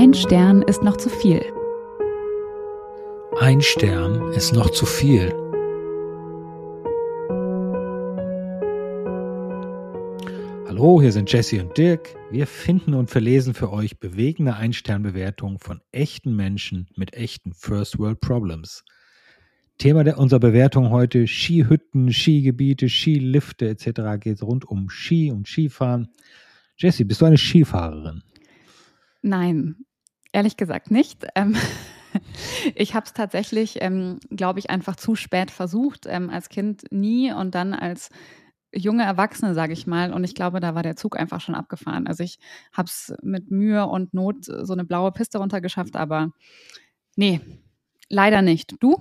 Ein 0.00 0.14
Stern 0.14 0.62
ist 0.62 0.84
noch 0.84 0.96
zu 0.96 1.08
viel. 1.08 1.42
Ein 3.40 3.60
Stern 3.60 4.30
ist 4.30 4.52
noch 4.52 4.70
zu 4.70 4.86
viel. 4.86 5.32
Hallo, 10.68 11.00
hier 11.00 11.10
sind 11.10 11.32
Jesse 11.32 11.60
und 11.60 11.76
Dirk. 11.76 12.14
Wir 12.30 12.46
finden 12.46 12.94
und 12.94 13.10
verlesen 13.10 13.54
für 13.54 13.72
euch 13.72 13.98
bewegende 13.98 14.54
Ein-Stern-Bewertungen 14.54 15.58
von 15.58 15.80
echten 15.90 16.36
Menschen 16.36 16.86
mit 16.94 17.14
echten 17.14 17.52
First 17.52 17.98
World 17.98 18.20
Problems. 18.20 18.84
Thema 19.78 20.04
der, 20.04 20.18
unserer 20.18 20.38
Bewertung 20.38 20.90
heute 20.90 21.26
Skihütten, 21.26 22.12
Skigebiete, 22.12 22.88
Skilifte 22.88 23.68
etc. 23.68 24.20
geht 24.20 24.44
rund 24.44 24.64
um 24.64 24.90
Ski 24.90 25.32
und 25.32 25.48
Skifahren. 25.48 26.06
Jesse, 26.76 27.04
bist 27.04 27.20
du 27.20 27.24
eine 27.24 27.36
Skifahrerin? 27.36 28.22
Nein, 29.22 29.74
ehrlich 30.38 30.56
gesagt 30.56 30.90
nicht. 30.90 31.26
Ähm, 31.34 31.56
ich 32.74 32.94
habe 32.94 33.04
es 33.06 33.12
tatsächlich, 33.12 33.78
ähm, 33.82 34.20
glaube 34.30 34.60
ich, 34.60 34.70
einfach 34.70 34.96
zu 34.96 35.16
spät 35.16 35.50
versucht. 35.50 36.06
Ähm, 36.06 36.30
als 36.30 36.48
Kind 36.48 36.84
nie 36.90 37.32
und 37.32 37.54
dann 37.54 37.74
als 37.74 38.10
junge 38.72 39.02
Erwachsene, 39.02 39.54
sage 39.54 39.72
ich 39.72 39.86
mal. 39.86 40.12
Und 40.12 40.22
ich 40.22 40.34
glaube, 40.34 40.60
da 40.60 40.74
war 40.74 40.82
der 40.82 40.94
Zug 40.94 41.18
einfach 41.18 41.40
schon 41.40 41.56
abgefahren. 41.56 42.06
Also 42.06 42.22
ich 42.22 42.38
habe 42.72 42.86
es 42.86 43.12
mit 43.22 43.50
Mühe 43.50 43.86
und 43.86 44.14
Not 44.14 44.44
so 44.44 44.72
eine 44.72 44.84
blaue 44.84 45.10
Piste 45.10 45.38
runtergeschafft, 45.38 45.96
aber 45.96 46.30
nee, 47.16 47.40
leider 48.08 48.42
nicht. 48.42 48.76
Du? 48.80 48.96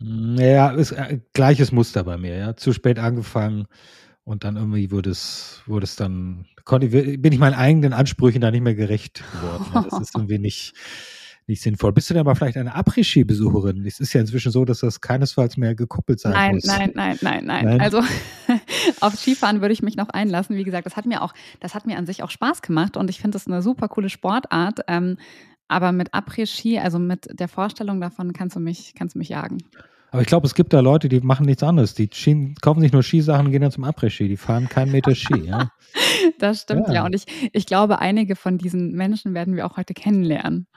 Ja, 0.00 0.70
ist 0.72 0.92
äh, 0.92 1.20
gleiches 1.32 1.72
Muster 1.72 2.04
bei 2.04 2.18
mir, 2.18 2.36
ja. 2.36 2.56
Zu 2.56 2.74
spät 2.74 2.98
angefangen 2.98 3.66
und 4.24 4.44
dann 4.44 4.56
irgendwie 4.56 4.90
wurde 4.90 5.10
es, 5.10 5.62
wurde 5.66 5.84
es 5.84 5.96
dann, 5.96 6.46
konnte, 6.64 6.88
bin 6.88 7.32
ich 7.32 7.38
meinen 7.38 7.54
eigenen 7.54 7.92
Ansprüchen 7.92 8.40
da 8.40 8.50
nicht 8.50 8.62
mehr 8.62 8.74
gerecht 8.74 9.22
geworden. 9.32 9.66
Ja. 9.74 9.82
Das 9.82 10.00
ist 10.00 10.14
irgendwie 10.14 10.38
nicht, 10.38 10.72
nicht 11.46 11.60
sinnvoll. 11.60 11.92
Bist 11.92 12.08
du 12.08 12.14
denn 12.14 12.22
aber 12.22 12.34
vielleicht 12.34 12.56
eine 12.56 12.74
Après-Ski-Besucherin? 12.74 13.84
Es 13.84 14.00
ist 14.00 14.14
ja 14.14 14.22
inzwischen 14.22 14.50
so, 14.50 14.64
dass 14.64 14.80
das 14.80 15.02
keinesfalls 15.02 15.58
mehr 15.58 15.74
gekoppelt 15.74 16.20
sein 16.20 16.32
nein, 16.32 16.54
muss. 16.54 16.64
Nein, 16.64 16.92
nein, 16.94 17.18
nein, 17.20 17.44
nein, 17.44 17.64
nein. 17.66 17.80
Also 17.82 18.00
auf 19.00 19.14
Skifahren 19.14 19.60
würde 19.60 19.74
ich 19.74 19.82
mich 19.82 19.96
noch 19.96 20.08
einlassen. 20.08 20.56
Wie 20.56 20.64
gesagt, 20.64 20.86
das 20.86 20.96
hat 20.96 21.04
mir 21.04 21.20
auch, 21.20 21.34
das 21.60 21.74
hat 21.74 21.86
mir 21.86 21.98
an 21.98 22.06
sich 22.06 22.22
auch 22.22 22.30
Spaß 22.30 22.62
gemacht 22.62 22.96
und 22.96 23.10
ich 23.10 23.20
finde 23.20 23.36
das 23.36 23.46
eine 23.46 23.60
super 23.60 23.88
coole 23.88 24.08
Sportart. 24.08 24.80
Ähm, 24.88 25.18
aber 25.68 25.92
mit 25.92 26.14
Après-Ski, 26.14 26.78
also 26.78 26.98
mit 26.98 27.28
der 27.38 27.48
Vorstellung 27.48 28.00
davon, 28.00 28.32
kannst 28.32 28.56
du 28.56 28.60
mich, 28.60 28.94
kannst 28.94 29.14
du 29.14 29.18
mich 29.18 29.28
jagen. 29.28 29.58
Aber 30.14 30.20
ich 30.20 30.28
glaube, 30.28 30.46
es 30.46 30.54
gibt 30.54 30.72
da 30.72 30.78
Leute, 30.78 31.08
die 31.08 31.18
machen 31.22 31.44
nichts 31.44 31.64
anderes. 31.64 31.94
Die 31.94 32.08
Ski, 32.12 32.54
kaufen 32.60 32.80
sich 32.80 32.92
nur 32.92 33.02
Skisachen 33.02 33.46
und 33.46 33.50
gehen 33.50 33.62
dann 33.62 33.72
zum 33.72 33.82
Après-Ski. 33.82 34.28
Die 34.28 34.36
fahren 34.36 34.68
keinen 34.68 34.92
Meter 34.92 35.12
Ski. 35.16 35.40
Ja? 35.40 35.72
das 36.38 36.60
stimmt 36.60 36.86
ja. 36.86 36.94
ja. 36.94 37.04
Und 37.04 37.16
ich, 37.16 37.24
ich 37.52 37.66
glaube, 37.66 37.98
einige 37.98 38.36
von 38.36 38.56
diesen 38.56 38.92
Menschen 38.92 39.34
werden 39.34 39.56
wir 39.56 39.66
auch 39.66 39.76
heute 39.76 39.92
kennenlernen. 39.92 40.68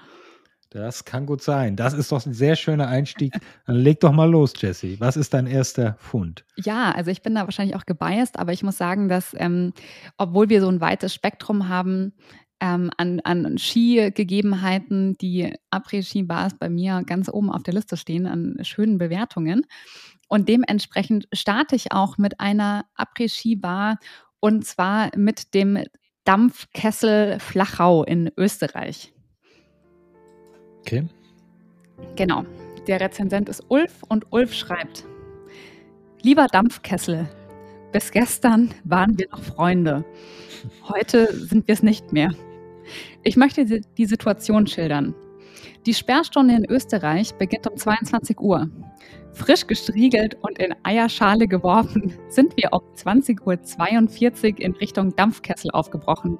Das 0.71 1.05
kann 1.05 1.27
gut 1.27 1.43
sein. 1.43 1.75
Das 1.75 1.93
ist 1.93 2.11
doch 2.11 2.25
ein 2.25 2.33
sehr 2.33 2.55
schöner 2.55 2.87
Einstieg. 2.87 3.31
Dann 3.67 3.75
leg 3.75 3.99
doch 3.99 4.11
mal 4.11 4.27
los, 4.27 4.53
Jesse. 4.57 4.99
Was 4.99 5.15
ist 5.15 5.35
dein 5.35 5.45
erster 5.45 5.97
Fund? 5.99 6.43
Ja, 6.55 6.91
also 6.93 7.11
ich 7.11 7.21
bin 7.21 7.35
da 7.35 7.43
wahrscheinlich 7.43 7.75
auch 7.75 7.85
gebiased, 7.85 8.39
aber 8.39 8.53
ich 8.53 8.63
muss 8.63 8.79
sagen, 8.79 9.07
dass 9.07 9.35
ähm, 9.37 9.71
obwohl 10.17 10.49
wir 10.49 10.61
so 10.61 10.67
ein 10.67 10.81
weites 10.81 11.13
Spektrum 11.13 11.69
haben 11.69 12.13
ähm, 12.59 12.89
an, 12.97 13.19
an 13.21 13.57
Skigegebenheiten, 13.57 15.17
die 15.17 15.53
Après-Ski-Bars 15.71 16.57
bei 16.57 16.69
mir 16.69 17.03
ganz 17.05 17.29
oben 17.29 17.51
auf 17.51 17.63
der 17.63 17.73
Liste 17.73 17.97
stehen, 17.97 18.25
an 18.25 18.57
schönen 18.61 18.97
Bewertungen. 18.97 19.65
Und 20.27 20.49
dementsprechend 20.49 21.27
starte 21.33 21.75
ich 21.75 21.91
auch 21.91 22.17
mit 22.17 22.39
einer 22.39 22.85
Après-Ski-Bar 22.95 23.99
und 24.39 24.65
zwar 24.65 25.15
mit 25.15 25.53
dem 25.53 25.83
Dampfkessel 26.23 27.39
Flachau 27.39 28.03
in 28.03 28.31
Österreich. 28.37 29.13
Okay. 30.79 31.07
Genau. 32.15 32.43
Der 32.87 32.99
Rezensent 32.99 33.49
ist 33.49 33.63
Ulf 33.69 34.03
und 34.07 34.31
Ulf 34.31 34.53
schreibt: 34.53 35.05
Lieber 36.21 36.47
Dampfkessel, 36.47 37.29
bis 37.91 38.11
gestern 38.11 38.73
waren 38.83 39.17
wir 39.17 39.27
noch 39.31 39.43
Freunde. 39.43 40.05
Heute 40.87 41.33
sind 41.33 41.67
wir 41.67 41.73
es 41.73 41.83
nicht 41.83 42.11
mehr. 42.13 42.31
Ich 43.23 43.37
möchte 43.37 43.65
die 43.65 44.05
Situation 44.05 44.67
schildern. 44.67 45.15
Die 45.85 45.93
Sperrstunde 45.93 46.55
in 46.55 46.65
Österreich 46.65 47.33
beginnt 47.35 47.67
um 47.67 47.77
22 47.77 48.39
Uhr. 48.39 48.69
Frisch 49.33 49.67
gestriegelt 49.67 50.35
und 50.41 50.59
in 50.59 50.73
Eierschale 50.83 51.47
geworfen, 51.47 52.13
sind 52.29 52.57
wir 52.57 52.73
um 52.73 52.81
20.42 52.95 54.53
Uhr 54.53 54.59
in 54.59 54.71
Richtung 54.73 55.15
Dampfkessel 55.15 55.71
aufgebrochen. 55.71 56.39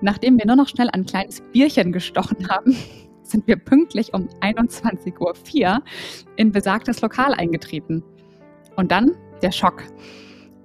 Nachdem 0.00 0.38
wir 0.38 0.46
nur 0.46 0.56
noch 0.56 0.68
schnell 0.68 0.90
ein 0.92 1.06
kleines 1.06 1.42
Bierchen 1.52 1.92
gestochen 1.92 2.48
haben, 2.50 2.76
sind 3.22 3.46
wir 3.46 3.56
pünktlich 3.56 4.12
um 4.14 4.28
21.04 4.40 5.20
Uhr 5.20 5.82
in 6.36 6.52
besagtes 6.52 7.00
Lokal 7.00 7.34
eingetreten. 7.34 8.02
Und 8.76 8.90
dann 8.90 9.12
der 9.42 9.52
Schock. 9.52 9.82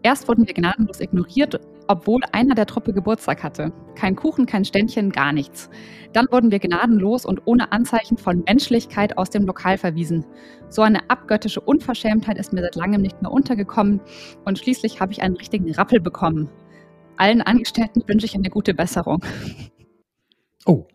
Erst 0.04 0.28
wurden 0.28 0.46
wir 0.46 0.54
gnadenlos 0.54 1.00
ignoriert, 1.00 1.60
obwohl 1.88 2.22
einer 2.32 2.56
der 2.56 2.66
Truppe 2.66 2.94
Geburtstag 2.94 3.44
hatte. 3.44 3.72
Kein 3.96 4.16
Kuchen, 4.16 4.46
kein 4.46 4.66
Ständchen, 4.66 5.12
gar 5.12 5.34
nichts. 5.34 5.70
Dann 6.14 6.28
wurden 6.32 6.52
wir 6.52 6.60
gnadenlos 6.60 7.26
und 7.26 7.42
ohne 7.46 7.72
Anzeichen 7.72 8.18
von 8.18 8.44
Menschlichkeit 8.46 9.18
aus 9.18 9.30
dem 9.30 9.46
Lokal 9.46 9.78
verwiesen. 9.78 10.26
So 10.70 10.82
eine 10.82 11.10
abgöttische 11.10 11.62
Unverschämtheit 11.62 12.38
ist 12.38 12.54
mir 12.54 12.62
seit 12.62 12.76
langem 12.76 13.02
nicht 13.02 13.22
mehr 13.22 13.32
untergekommen 13.32 14.02
und 14.46 14.60
schließlich 14.60 15.00
habe 15.02 15.12
ich 15.12 15.22
einen 15.22 15.36
richtigen 15.36 15.72
Rappel 15.74 16.00
bekommen. 16.00 16.50
Allen 17.18 17.42
Angestellten 17.42 18.04
wünsche 18.08 18.26
ich 18.26 18.36
eine 18.36 18.50
gute 18.50 18.74
Besserung. 18.74 19.24
Oh, 20.66 20.88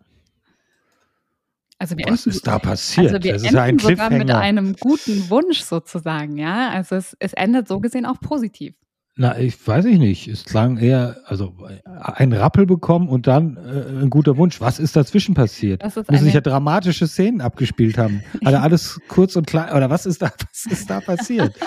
also 1.82 1.98
wir 1.98 2.04
Was 2.06 2.26
enden, 2.26 2.36
ist 2.36 2.46
da 2.46 2.60
passiert? 2.60 3.12
Also 3.12 3.24
wir 3.24 3.32
das 3.32 3.42
ist 3.42 3.48
enden 3.48 3.56
ja 3.56 3.62
ein 3.64 3.78
sogar 3.80 4.10
mit 4.10 4.30
einem 4.30 4.76
guten 4.78 5.28
Wunsch 5.30 5.62
sozusagen, 5.62 6.36
ja. 6.36 6.70
Also 6.70 6.94
es, 6.94 7.16
es 7.18 7.32
endet 7.32 7.66
so 7.66 7.80
gesehen 7.80 8.06
auch 8.06 8.20
positiv. 8.20 8.76
Na, 9.14 9.38
ich 9.38 9.66
weiß 9.66 9.84
ich 9.84 9.98
nicht. 9.98 10.26
Es 10.26 10.44
klang 10.44 10.78
eher, 10.78 11.18
also 11.26 11.54
ein 11.84 12.32
Rappel 12.32 12.64
bekommen 12.64 13.08
und 13.08 13.26
dann 13.26 13.58
äh, 13.58 14.02
ein 14.02 14.08
guter 14.08 14.38
Wunsch. 14.38 14.58
Was 14.60 14.78
ist 14.78 14.96
dazwischen 14.96 15.34
passiert? 15.34 15.82
Das 15.82 15.98
ist 15.98 16.10
Müssen 16.10 16.24
sich 16.24 16.34
ja 16.34 16.40
dramatische 16.40 17.06
Szenen 17.06 17.40
abgespielt 17.40 17.98
haben. 17.98 18.22
Also 18.44 18.58
alles 18.58 19.00
kurz 19.08 19.36
und 19.36 19.46
klein. 19.46 19.72
Oder 19.74 19.88
was 19.88 20.06
ist 20.06 20.22
da, 20.22 20.32
was 20.50 20.66
ist 20.72 20.88
da 20.88 21.00
passiert? 21.00 21.54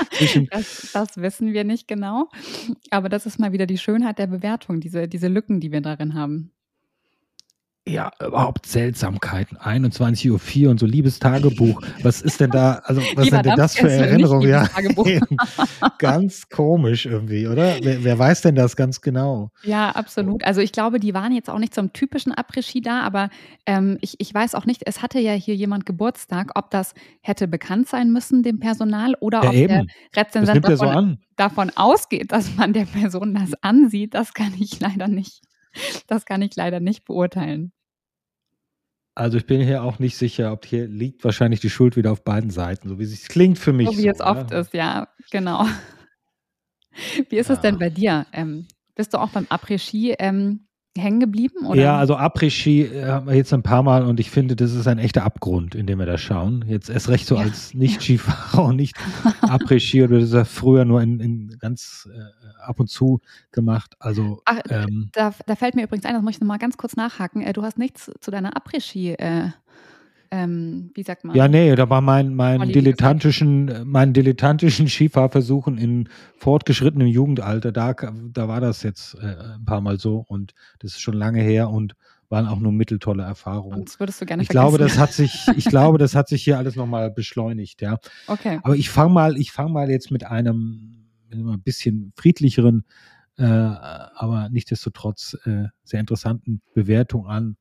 Das, 0.49 0.91
das 0.93 1.17
wissen 1.17 1.53
wir 1.53 1.63
nicht 1.63 1.87
genau. 1.87 2.29
Aber 2.89 3.09
das 3.09 3.25
ist 3.25 3.39
mal 3.39 3.51
wieder 3.51 3.65
die 3.65 3.77
Schönheit 3.77 4.17
der 4.17 4.27
Bewertung, 4.27 4.79
diese, 4.79 5.07
diese 5.07 5.27
Lücken, 5.27 5.59
die 5.59 5.71
wir 5.71 5.81
darin 5.81 6.13
haben. 6.13 6.51
Ja, 7.87 8.11
überhaupt 8.19 8.65
Seltsamkeiten. 8.65 9.57
21.04 9.57 10.63
Uhr 10.65 10.71
und 10.71 10.79
so 10.79 10.87
Liebestagebuch. 10.87 11.81
Was 12.01 12.23
ist 12.23 12.39
denn 12.39 12.49
da, 12.49 12.81
also 12.83 12.99
was 13.13 13.25
Lieber 13.25 13.37
sind 13.37 13.45
denn 13.45 13.55
das 13.55 13.75
für 13.75 13.91
Erinnerungen? 13.91 14.49
Ja, 14.49 14.67
ganz 15.99 16.49
komisch 16.49 17.05
irgendwie, 17.05 17.47
oder? 17.47 17.75
Wer, 17.81 18.03
wer 18.03 18.17
weiß 18.17 18.41
denn 18.41 18.55
das 18.55 18.75
ganz 18.75 19.01
genau? 19.01 19.51
Ja, 19.61 19.91
absolut. 19.91 20.43
Also 20.45 20.61
ich 20.61 20.71
glaube, 20.71 20.99
die 20.99 21.13
waren 21.13 21.31
jetzt 21.31 21.47
auch 21.47 21.59
nicht 21.59 21.75
zum 21.75 21.93
typischen 21.93 22.33
Après-Ski 22.33 22.81
da, 22.81 23.01
aber 23.01 23.29
ähm, 23.67 23.99
ich, 24.01 24.15
ich 24.19 24.33
weiß 24.33 24.55
auch 24.55 24.65
nicht, 24.65 24.81
es 24.87 25.03
hatte 25.03 25.19
ja 25.19 25.33
hier 25.33 25.55
jemand 25.55 25.85
Geburtstag, 25.85 26.53
ob 26.55 26.71
das 26.71 26.95
hätte 27.21 27.47
bekannt 27.47 27.87
sein 27.87 28.11
müssen 28.11 28.41
dem 28.41 28.59
Personal 28.59 29.13
oder 29.19 29.43
Ja, 29.43 29.49
ob 29.49 29.55
der 29.55 29.61
eben. 29.61 29.87
Das 30.11 30.25
Rezensent 30.25 30.65
so 30.65 30.71
davon, 30.71 30.87
an. 30.89 31.17
davon 31.35 31.71
ausgeht, 31.75 32.31
dass 32.31 32.55
man 32.55 32.73
der 32.73 32.85
Person 32.85 33.35
das 33.35 33.51
ansieht, 33.61 34.15
das 34.15 34.33
kann 34.33 34.53
ich 34.59 34.79
leider 34.79 35.07
nicht. 35.07 35.41
Das 36.07 36.25
kann 36.25 36.41
ich 36.41 36.55
leider 36.55 36.79
nicht 36.79 37.05
beurteilen. 37.05 37.71
Also 39.15 39.37
ich 39.37 39.45
bin 39.45 39.61
hier 39.61 39.81
auch 39.81 39.97
nicht 39.97 40.17
sicher, 40.17 40.51
ob 40.51 40.65
hier 40.65 40.87
liegt 40.87 41.23
wahrscheinlich 41.23 41.61
die 41.61 41.69
Schuld 41.69 41.95
wieder 41.95 42.11
auf 42.11 42.23
beiden 42.25 42.49
Seiten, 42.49 42.89
so 42.89 42.99
wie 42.99 43.03
es 43.03 43.27
klingt 43.29 43.57
für 43.57 43.71
mich. 43.71 43.89
So 43.89 43.97
wie 43.97 44.09
es 44.09 44.19
oft 44.19 44.51
ja. 44.51 44.59
ist, 44.59 44.73
ja, 44.73 45.07
genau. 45.31 45.65
Wie 47.29 47.37
ist 47.37 47.49
es 47.49 47.59
denn 47.59 47.75
Ja. 47.75 47.79
bei 47.79 47.89
dir? 47.89 48.25
Ähm, 48.31 48.67
bist 48.95 49.13
du 49.13 49.17
auch 49.17 49.29
beim 49.29 49.45
Après-Ski 49.49 50.15
ähm, 50.17 50.67
hängen 50.97 51.19
geblieben? 51.19 51.65
Oder? 51.65 51.81
Ja, 51.81 51.97
also 51.97 52.15
Après-Ski 52.15 52.83
äh, 52.83 53.05
haben 53.05 53.27
wir 53.27 53.35
jetzt 53.35 53.53
ein 53.53 53.63
paar 53.63 53.83
Mal 53.83 54.03
und 54.05 54.19
ich 54.19 54.31
finde, 54.31 54.55
das 54.55 54.73
ist 54.73 54.87
ein 54.87 54.97
echter 54.97 55.23
Abgrund, 55.23 55.75
in 55.75 55.87
dem 55.87 55.99
wir 55.99 56.05
da 56.05 56.17
schauen. 56.17 56.63
Jetzt 56.67 56.89
erst 56.89 57.09
recht 57.09 57.27
so 57.27 57.35
Ja. 57.35 57.41
als 57.41 57.73
Nicht-Skifahrer 57.73 58.63
und 58.65 58.77
nicht 58.77 58.95
Après-Ski 59.41 60.03
oder 60.03 60.15
das 60.19 60.29
ist 60.29 60.33
ja 60.33 60.45
früher 60.45 60.85
nur 60.85 61.01
in, 61.01 61.19
in 61.19 61.57
ganz 61.59 62.07
äh, 62.13 62.19
ab 62.63 62.79
und 62.79 62.89
zu 62.89 63.19
gemacht. 63.51 63.95
Also 63.99 64.41
Ach, 64.45 64.59
ähm, 64.69 65.09
Da, 65.13 65.33
da 65.45 65.55
fällt 65.55 65.75
mir 65.75 65.83
übrigens 65.83 66.05
ein, 66.05 66.13
das 66.13 66.23
muss 66.23 66.35
ich 66.35 66.39
nochmal 66.41 66.59
ganz 66.59 66.77
kurz 66.77 66.95
nachhaken. 66.95 67.41
Äh, 67.41 67.53
du 67.53 67.63
hast 67.63 67.77
nichts 67.77 68.11
zu 68.19 68.31
deiner 68.31 68.55
Après-Ski, 68.55 69.13
äh, 69.13 69.49
ähm, 70.35 70.91
wie 70.93 71.03
sagt 71.03 71.23
man? 71.23 71.35
ja, 71.35 71.47
nee, 71.47 71.73
da 71.75 71.89
war 71.89 72.01
mein, 72.01 72.35
mein 72.35 72.69
dilettantischen, 72.69 73.83
mein 73.85 74.13
dilettantischen 74.13 74.87
Skifahrversuchen 74.89 75.77
in 75.77 76.09
fortgeschrittenem 76.37 77.07
Jugendalter, 77.07 77.71
da, 77.71 77.93
da 77.93 78.47
war 78.47 78.59
das 78.59 78.83
jetzt 78.83 79.15
äh, 79.15 79.55
ein 79.55 79.65
paar 79.65 79.81
Mal 79.81 79.99
so 79.99 80.25
und 80.27 80.53
das 80.79 80.91
ist 80.91 81.01
schon 81.01 81.15
lange 81.15 81.41
her 81.41 81.69
und 81.69 81.95
waren 82.29 82.47
auch 82.47 82.59
nur 82.59 82.71
mitteltolle 82.71 83.23
Erfahrungen. 83.23 83.79
Und 83.79 83.89
das 83.89 83.99
würdest 83.99 84.19
du 84.19 84.25
gerne 84.25 84.43
Ich 84.43 84.49
glaube, 84.49 84.77
das 84.77 84.97
hat 84.97 85.13
sich, 85.13 85.47
ich 85.55 85.65
glaube, 85.65 85.97
das 85.97 86.15
hat 86.15 86.27
sich 86.27 86.43
hier 86.43 86.57
alles 86.57 86.75
nochmal 86.75 87.11
beschleunigt, 87.11 87.81
ja. 87.81 87.97
Okay. 88.27 88.59
Aber 88.63 88.75
ich 88.75 88.89
fange 88.89 89.13
mal, 89.13 89.37
ich 89.37 89.51
fange 89.51 89.71
mal 89.71 89.89
jetzt 89.89 90.11
mit 90.11 90.25
einem 90.25 91.05
ein 91.31 91.61
bisschen 91.61 92.13
friedlicheren, 92.15 92.83
äh, 93.37 93.43
aber 93.43 94.49
nichtsdestotrotz 94.49 95.37
äh, 95.45 95.65
sehr 95.83 95.99
interessanten 95.99 96.61
Bewertung 96.73 97.27
an. 97.27 97.57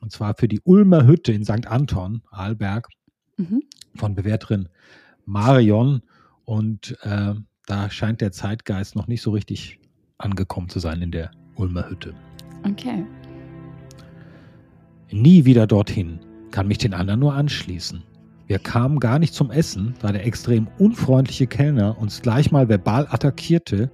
Und 0.00 0.12
zwar 0.12 0.34
für 0.36 0.48
die 0.48 0.60
Ulmer 0.64 1.06
Hütte 1.06 1.32
in 1.32 1.44
St. 1.44 1.66
Anton, 1.66 2.22
Arlberg, 2.30 2.88
Mhm. 3.38 3.62
von 3.94 4.14
Bewerterin 4.14 4.68
Marion. 5.24 6.02
Und 6.44 6.98
äh, 7.02 7.34
da 7.66 7.90
scheint 7.90 8.20
der 8.20 8.32
Zeitgeist 8.32 8.94
noch 8.96 9.06
nicht 9.06 9.22
so 9.22 9.30
richtig 9.30 9.78
angekommen 10.18 10.68
zu 10.68 10.80
sein 10.80 11.00
in 11.02 11.10
der 11.12 11.30
Ulmer 11.56 11.88
Hütte. 11.88 12.14
Okay. 12.64 13.04
Nie 15.10 15.44
wieder 15.44 15.66
dorthin, 15.66 16.20
kann 16.50 16.68
mich 16.68 16.78
den 16.78 16.94
anderen 16.94 17.20
nur 17.20 17.34
anschließen. 17.34 18.02
Wir 18.46 18.58
kamen 18.58 18.98
gar 18.98 19.18
nicht 19.18 19.34
zum 19.34 19.50
Essen, 19.50 19.94
da 20.00 20.12
der 20.12 20.26
extrem 20.26 20.68
unfreundliche 20.78 21.46
Kellner 21.46 21.98
uns 21.98 22.22
gleich 22.22 22.50
mal 22.50 22.68
verbal 22.68 23.06
attackierte, 23.10 23.90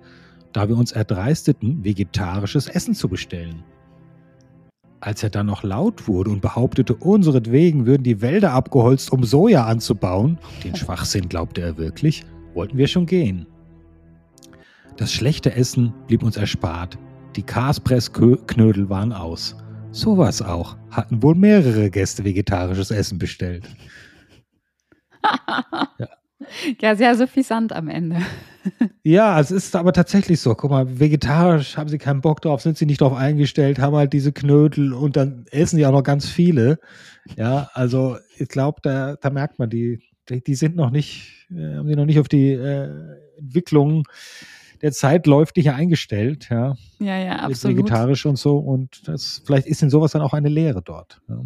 da 0.53 0.69
wir 0.69 0.77
uns 0.77 0.93
erdreisteten, 0.93 1.85
vegetarisches 1.85 2.67
Essen 2.69 2.95
zu 2.95 3.09
bestellen. 3.09 3.63
Als 5.01 5.23
er 5.23 5.31
dann 5.31 5.47
noch 5.47 5.63
laut 5.63 6.09
wurde 6.09 6.31
und 6.31 6.41
behauptete, 6.41 6.95
unseretwegen 6.95 7.87
würden 7.87 8.03
die 8.03 8.21
Wälder 8.21 8.53
abgeholzt, 8.53 9.13
um 9.13 9.23
Soja 9.23 9.65
anzubauen, 9.67 10.39
den 10.65 10.75
Schwachsinn 10.75 11.29
glaubte 11.29 11.61
er 11.61 11.77
wirklich, 11.77 12.25
wollten 12.55 12.77
wir 12.77 12.89
schon 12.89 13.07
gehen. 13.07 13.47
Das 14.97 15.13
schlechte 15.13 15.55
Essen 15.55 15.95
blieb 16.09 16.25
uns 16.25 16.37
erspart. 16.37 16.99
Die 17.37 17.43
Kaspressknödel 17.43 18.89
waren 18.89 19.13
aus. 19.13 19.57
Sowas 19.93 20.43
auch. 20.43 20.77
Hatten 20.91 21.23
wohl 21.23 21.37
mehrere 21.37 21.89
Gäste 21.91 22.25
vegetarisches 22.25 22.91
Essen 22.91 23.19
bestellt. 23.19 23.69
Ja, 25.99 26.07
sehr 26.81 27.15
suffisant 27.15 27.73
am 27.73 27.89
Ende. 27.89 28.17
Ja, 29.03 29.41
es 29.41 29.51
ist 29.51 29.75
aber 29.77 29.93
tatsächlich 29.93 30.41
so. 30.41 30.55
Guck 30.55 30.71
mal, 30.71 31.01
vegetarisch 31.01 31.77
haben 31.77 31.89
sie 31.89 31.99
keinen 31.99 32.21
Bock 32.21 32.43
drauf, 32.43 32.61
sind 32.61 32.77
sie 32.77 32.87
nicht 32.87 33.01
drauf 33.01 33.15
eingestellt, 33.15 33.79
haben 33.79 33.97
halt 33.97 34.13
diese 34.13 34.33
Knödel 34.33 34.93
und 34.93 35.17
dann 35.17 35.47
essen 35.51 35.79
die 35.79 35.87
auch 35.87 35.93
noch 35.93 36.03
ganz 36.03 36.29
viele. 36.29 36.79
Ja, 37.37 37.71
also 37.75 38.17
ich 38.37 38.49
glaube, 38.49 38.81
da, 38.83 39.17
da 39.17 39.31
merkt 39.31 39.59
man, 39.59 39.71
die, 39.71 40.03
die, 40.29 40.43
die 40.43 40.55
sind 40.55 40.77
noch 40.77 40.91
nicht, 40.91 41.47
äh, 41.51 41.77
haben 41.77 41.89
sie 41.89 41.97
noch 41.97 42.07
nicht 42.07 42.19
auf 42.19 42.29
die 42.29 42.51
äh, 42.51 42.91
Entwicklung 43.39 44.05
der 44.83 44.93
Zeit 44.93 45.27
läuflich 45.27 45.71
eingestellt, 45.71 46.49
ja. 46.51 46.77
Ja, 46.99 47.19
ja, 47.19 47.37
absolut. 47.37 47.79
Vegetarisch 47.79 48.27
und 48.27 48.39
so. 48.39 48.59
Und 48.59 49.09
das, 49.09 49.43
vielleicht 49.45 49.67
ist 49.67 49.83
in 49.83 49.91
sowas 49.91 50.13
dann 50.13 50.23
auch 50.23 50.35
eine 50.35 50.49
Lehre 50.49 50.83
dort. 50.83 51.21
Ja. 51.29 51.43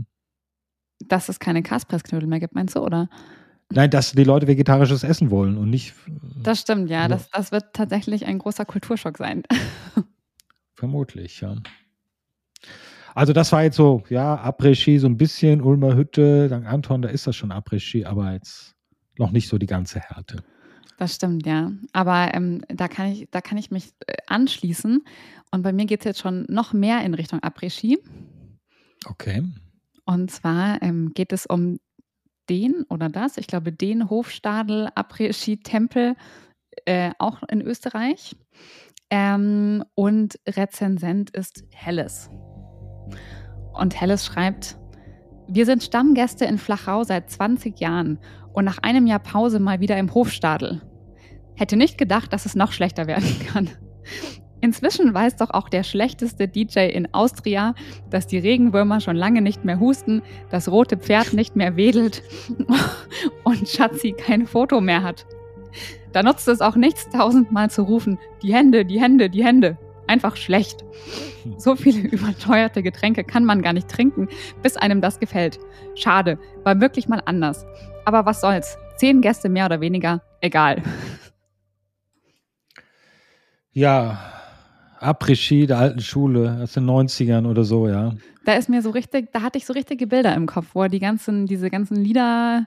Dass 1.06 1.28
es 1.28 1.38
keine 1.38 1.62
Kaspressknödel 1.62 2.28
mehr 2.28 2.40
gibt, 2.40 2.55
meinst 2.55 2.76
du, 2.76 2.81
oder? 2.81 3.08
Nein, 3.74 3.90
dass 3.90 4.12
die 4.12 4.24
Leute 4.24 4.46
vegetarisches 4.46 5.02
essen 5.02 5.30
wollen 5.30 5.56
und 5.56 5.70
nicht 5.70 5.94
Das 6.42 6.60
stimmt, 6.60 6.90
ja. 6.90 7.02
Ja. 7.02 7.08
Das, 7.08 7.30
das 7.30 7.52
wird 7.52 7.72
tatsächlich 7.72 8.26
ein 8.26 8.38
großer 8.38 8.64
Kulturschock 8.64 9.19
sein. 9.19 9.42
Vermutlich, 10.74 11.40
ja. 11.40 11.56
Also 13.14 13.32
das 13.32 13.52
war 13.52 13.62
jetzt 13.62 13.76
so, 13.76 14.02
ja, 14.08 14.42
Après-Ski 14.42 14.98
so 14.98 15.06
ein 15.06 15.16
bisschen, 15.16 15.60
Ulmer 15.60 15.94
Hütte, 15.96 16.48
St. 16.48 16.66
Anton, 16.66 17.02
da 17.02 17.08
ist 17.08 17.26
das 17.26 17.36
schon 17.36 17.52
Après-Ski, 17.52 18.04
aber 18.06 18.32
jetzt 18.32 18.74
noch 19.19 19.30
nicht 19.30 19.48
so 19.48 19.58
die 19.58 19.66
ganze 19.66 20.00
Härte. 20.00 20.42
Das 20.98 21.14
stimmt, 21.16 21.46
ja. 21.46 21.72
Aber 21.92 22.34
ähm, 22.34 22.62
da, 22.69 22.88
kann 22.88 23.12
ich, 23.12 23.28
da 23.30 23.40
kann 23.40 23.58
ich 23.58 23.70
mich 23.70 23.90
äh, 24.06 24.14
anschließen. 24.26 25.04
Und 25.50 25.62
bei 25.62 25.72
mir 25.72 25.86
geht 25.86 26.00
es 26.00 26.04
jetzt 26.04 26.20
schon 26.20 26.46
noch 26.48 26.72
mehr 26.72 27.04
in 27.04 27.14
Richtung 27.14 27.40
Après-Ski. 27.40 27.98
Okay. 29.06 29.42
Und 30.04 30.30
zwar 30.30 30.80
ähm, 30.82 31.12
geht 31.14 31.32
es 31.32 31.46
um 31.46 31.78
den 32.48 32.84
oder 32.88 33.08
das, 33.08 33.36
ich 33.36 33.46
glaube, 33.46 33.72
den 33.72 34.10
Hofstadel 34.10 34.88
Après-Ski-Tempel, 34.94 36.16
äh, 36.84 37.12
auch 37.18 37.42
in 37.44 37.60
Österreich. 37.60 38.36
Ähm, 39.10 39.84
und 39.94 40.38
Rezensent 40.48 41.30
ist 41.30 41.64
Helles. 41.70 42.30
Und 43.74 44.00
Helles 44.00 44.24
schreibt, 44.24 44.78
wir 45.48 45.66
sind 45.66 45.82
Stammgäste 45.82 46.44
in 46.44 46.58
Flachau 46.58 47.04
seit 47.04 47.30
20 47.30 47.78
Jahren 47.78 48.18
und 48.52 48.64
nach 48.64 48.78
einem 48.78 49.06
Jahr 49.06 49.18
Pause 49.18 49.60
mal 49.60 49.80
wieder 49.80 49.98
im 49.98 50.14
Hofstadel. 50.14 50.80
Hätte 51.56 51.76
nicht 51.76 51.98
gedacht, 51.98 52.32
dass 52.32 52.46
es 52.46 52.54
noch 52.54 52.72
schlechter 52.72 53.06
werden 53.06 53.28
kann. 53.52 53.70
Inzwischen 54.62 55.12
weiß 55.12 55.36
doch 55.36 55.50
auch 55.50 55.68
der 55.68 55.82
schlechteste 55.82 56.46
DJ 56.46 56.86
in 56.86 57.12
Austria, 57.12 57.74
dass 58.10 58.28
die 58.28 58.38
Regenwürmer 58.38 59.00
schon 59.00 59.16
lange 59.16 59.42
nicht 59.42 59.64
mehr 59.64 59.80
husten, 59.80 60.22
das 60.50 60.70
rote 60.70 60.96
Pferd 60.96 61.32
nicht 61.32 61.56
mehr 61.56 61.76
wedelt 61.76 62.22
und 63.44 63.68
Schatzi 63.68 64.12
kein 64.12 64.46
Foto 64.46 64.80
mehr 64.80 65.02
hat. 65.02 65.26
Da 66.12 66.22
nutzt 66.22 66.46
es 66.46 66.60
auch 66.60 66.76
nichts, 66.76 67.08
tausendmal 67.10 67.70
zu 67.70 67.82
rufen, 67.82 68.20
die 68.40 68.54
Hände, 68.54 68.84
die 68.84 69.00
Hände, 69.00 69.28
die 69.28 69.44
Hände. 69.44 69.78
Einfach 70.06 70.36
schlecht. 70.36 70.84
So 71.56 71.74
viele 71.74 72.00
überteuerte 72.08 72.84
Getränke 72.84 73.24
kann 73.24 73.44
man 73.44 73.62
gar 73.62 73.72
nicht 73.72 73.88
trinken, 73.88 74.28
bis 74.62 74.76
einem 74.76 75.00
das 75.00 75.18
gefällt. 75.18 75.58
Schade, 75.96 76.38
war 76.62 76.80
wirklich 76.80 77.08
mal 77.08 77.22
anders. 77.24 77.66
Aber 78.04 78.26
was 78.26 78.40
soll's? 78.40 78.78
Zehn 78.96 79.22
Gäste 79.22 79.48
mehr 79.48 79.66
oder 79.66 79.80
weniger, 79.80 80.22
egal. 80.40 80.82
Ja, 83.72 84.18
Après-Ski 85.02 85.66
der 85.66 85.78
alten 85.78 86.00
Schule 86.00 86.60
aus 86.62 86.72
den 86.72 86.84
90ern 86.84 87.46
oder 87.46 87.64
so, 87.64 87.88
ja. 87.88 88.14
Da 88.44 88.54
ist 88.54 88.69
mir 88.69 88.82
so 88.82 88.90
richtig, 88.90 89.32
da 89.32 89.43
hatte 89.43 89.58
ich 89.58 89.66
so 89.66 89.72
richtige 89.72 90.06
Bilder 90.06 90.34
im 90.34 90.46
Kopf, 90.46 90.69
wo 90.75 90.82
er 90.82 90.88
die 90.88 90.99
ganzen, 90.99 91.46
diese 91.46 91.70
ganzen 91.70 91.96
Lieder 91.96 92.66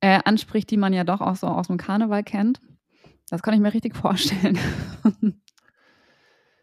äh, 0.00 0.18
anspricht, 0.24 0.70
die 0.70 0.76
man 0.76 0.92
ja 0.92 1.04
doch 1.04 1.20
auch 1.20 1.36
so 1.36 1.46
aus 1.46 1.68
dem 1.68 1.76
Karneval 1.76 2.22
kennt. 2.24 2.60
Das 3.30 3.42
kann 3.42 3.54
ich 3.54 3.60
mir 3.60 3.72
richtig 3.72 3.96
vorstellen. 3.96 4.58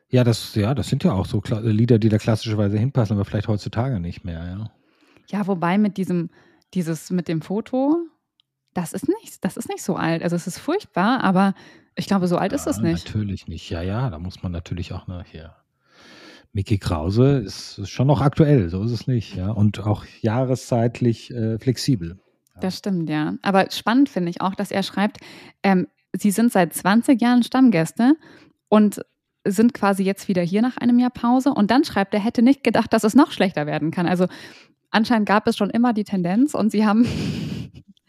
Ja, 0.09 0.23
das, 0.23 0.55
ja, 0.55 0.73
das 0.73 0.87
sind 0.89 1.03
ja 1.03 1.11
auch 1.13 1.25
so 1.25 1.37
Kla- 1.39 1.61
Lieder, 1.61 1.99
die 1.99 2.09
da 2.09 2.17
klassischerweise 2.17 2.77
hinpassen, 2.77 3.15
aber 3.15 3.25
vielleicht 3.25 3.47
heutzutage 3.47 3.99
nicht 3.99 4.23
mehr, 4.25 4.43
ja. 4.45 4.71
Ja, 5.29 5.45
wobei 5.45 5.77
mit 5.77 5.97
diesem, 5.97 6.29
dieses 6.73 7.11
mit 7.11 7.27
dem 7.27 7.41
Foto, 7.43 7.97
das 8.73 8.93
ist 8.93 9.07
nicht, 9.07 9.43
das 9.43 9.57
ist 9.57 9.69
nicht 9.69 9.83
so 9.83 9.95
alt. 9.95 10.23
Also 10.23 10.35
es 10.35 10.47
ist 10.47 10.59
furchtbar, 10.59 11.23
aber 11.23 11.53
ich 11.95 12.07
glaube, 12.07 12.27
so 12.27 12.37
alt 12.37 12.53
ist 12.53 12.67
es 12.67 12.77
Ja, 12.77 12.83
nicht. 12.83 13.05
Natürlich 13.05 13.47
nicht. 13.47 13.69
Ja, 13.69 13.81
ja, 13.81 14.09
da 14.09 14.19
muss 14.19 14.41
man 14.43 14.51
natürlich 14.51 14.93
auch 14.93 15.07
noch 15.07 15.25
hier. 15.25 15.55
Mickey 16.51 16.77
Krause 16.77 17.39
ist, 17.39 17.87
schon 17.87 18.07
noch 18.07 18.21
aktuell, 18.21 18.69
so 18.69 18.83
ist 18.83 18.91
es 18.91 19.07
nicht, 19.07 19.35
ja. 19.35 19.51
Und 19.51 19.79
auch 19.85 20.05
jahreszeitlich 20.21 21.31
äh, 21.31 21.59
flexibel. 21.59 22.19
Das 22.59 22.77
stimmt, 22.77 23.09
ja. 23.09 23.35
Aber 23.41 23.69
spannend 23.71 24.09
finde 24.09 24.31
ich 24.31 24.41
auch, 24.41 24.55
dass 24.55 24.71
er 24.71 24.83
schreibt, 24.83 25.17
ähm, 25.63 25.87
sie 26.13 26.31
sind 26.31 26.51
seit 26.51 26.73
20 26.73 27.21
Jahren 27.21 27.43
Stammgäste 27.43 28.15
und 28.67 29.01
sind 29.45 29.73
quasi 29.73 30.03
jetzt 30.03 30.27
wieder 30.27 30.41
hier 30.41 30.61
nach 30.61 30.77
einem 30.77 30.99
Jahr 30.99 31.11
Pause. 31.11 31.53
Und 31.53 31.71
dann 31.71 31.83
schreibt 31.83 32.13
er, 32.13 32.19
hätte 32.19 32.41
nicht 32.41 32.63
gedacht, 32.63 32.91
dass 32.93 33.03
es 33.03 33.15
noch 33.15 33.31
schlechter 33.31 33.65
werden 33.65 33.91
kann. 33.91 34.07
Also 34.07 34.27
anscheinend 34.91 35.27
gab 35.27 35.47
es 35.47 35.55
schon 35.55 35.69
immer 35.69 35.93
die 35.93 36.03
Tendenz 36.03 36.53
und 36.53 36.71
sie 36.71 36.85
haben 36.85 37.05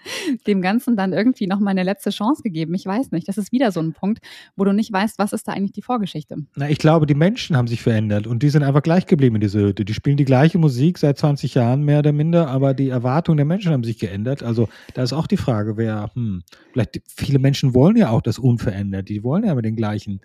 dem 0.47 0.63
Ganzen 0.63 0.97
dann 0.97 1.13
irgendwie 1.13 1.47
noch 1.47 1.61
mal 1.61 1.71
eine 1.71 1.83
letzte 1.83 2.11
Chance 2.11 2.43
gegeben. 2.43 2.75
Ich 2.75 2.87
weiß 2.87 3.11
nicht. 3.13 3.29
Das 3.29 3.39
ist 3.39 3.53
wieder 3.53 3.73
so 3.73 3.81
ein 3.81 3.93
Punkt, 3.93 4.21
wo 4.57 4.65
du 4.65 4.73
nicht 4.73 4.93
weißt, 4.93 5.19
was 5.19 5.33
ist 5.33 5.47
da 5.49 5.53
eigentlich 5.53 5.73
die 5.73 5.83
Vorgeschichte. 5.83 6.37
Na, 6.57 6.69
ich 6.69 6.79
glaube, 6.79 7.07
die 7.07 7.15
Menschen 7.15 7.57
haben 7.57 7.67
sich 7.69 7.83
verändert 7.83 8.27
und 8.27 8.43
die 8.43 8.51
sind 8.51 8.63
einfach 8.63 8.83
gleich 8.83 9.07
geblieben 9.07 9.37
in 9.37 9.41
dieser 9.41 9.61
Hütte. 9.61 9.85
Die 9.85 9.95
spielen 9.95 10.17
die 10.17 10.25
gleiche 10.25 10.59
Musik 10.59 10.99
seit 10.99 11.19
20 11.19 11.55
Jahren, 11.55 11.83
mehr 11.83 12.01
oder 12.01 12.13
minder, 12.13 12.49
aber 12.49 12.75
die 12.75 12.89
Erwartungen 12.89 13.37
der 13.37 13.47
Menschen 13.47 13.73
haben 13.73 13.85
sich 13.85 13.99
geändert. 13.99 14.43
Also 14.43 14.69
da 14.95 15.03
ist 15.03 15.13
auch 15.13 15.27
die 15.27 15.37
Frage, 15.37 15.77
wer, 15.77 16.11
hm, 16.15 16.43
vielleicht 16.73 17.01
viele 17.07 17.39
Menschen 17.39 17.75
wollen 17.75 17.97
ja 17.97 18.11
auch 18.11 18.23
das 18.23 18.39
unverändert. 18.39 19.09
Die 19.09 19.23
wollen 19.23 19.45
ja 19.45 19.53
immer 19.53 19.63
den 19.63 19.77
gleichen 19.77 20.21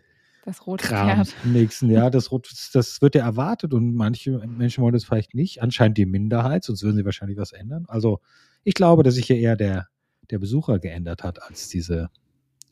Das 0.46 0.66
rote 0.68 0.86
Kram 0.88 1.08
Pferd. 1.26 1.36
im 1.44 1.54
nächsten 1.54 1.90
Jahr. 1.90 2.12
Das, 2.12 2.32
rot- 2.32 2.50
das 2.74 3.02
wird 3.02 3.16
ja 3.16 3.24
erwartet 3.26 3.74
und 3.74 3.96
manche 3.96 4.32
Menschen 4.48 4.84
wollen 4.84 4.94
das 4.94 5.04
vielleicht 5.06 5.34
nicht. 5.34 5.62
Anscheinend 5.62 5.98
die 5.98 6.06
Minderheit, 6.06 6.64
sonst 6.64 6.84
würden 6.84 6.96
sie 6.98 7.06
wahrscheinlich 7.06 7.38
was 7.38 7.52
ändern. 7.52 7.86
Also 7.88 8.20
ich 8.66 8.74
glaube, 8.74 9.04
dass 9.04 9.16
sich 9.16 9.28
hier 9.28 9.38
eher 9.38 9.56
der, 9.56 9.88
der 10.30 10.40
Besucher 10.40 10.80
geändert 10.80 11.24
hat, 11.24 11.42
als 11.42 11.70
diese, 11.70 12.10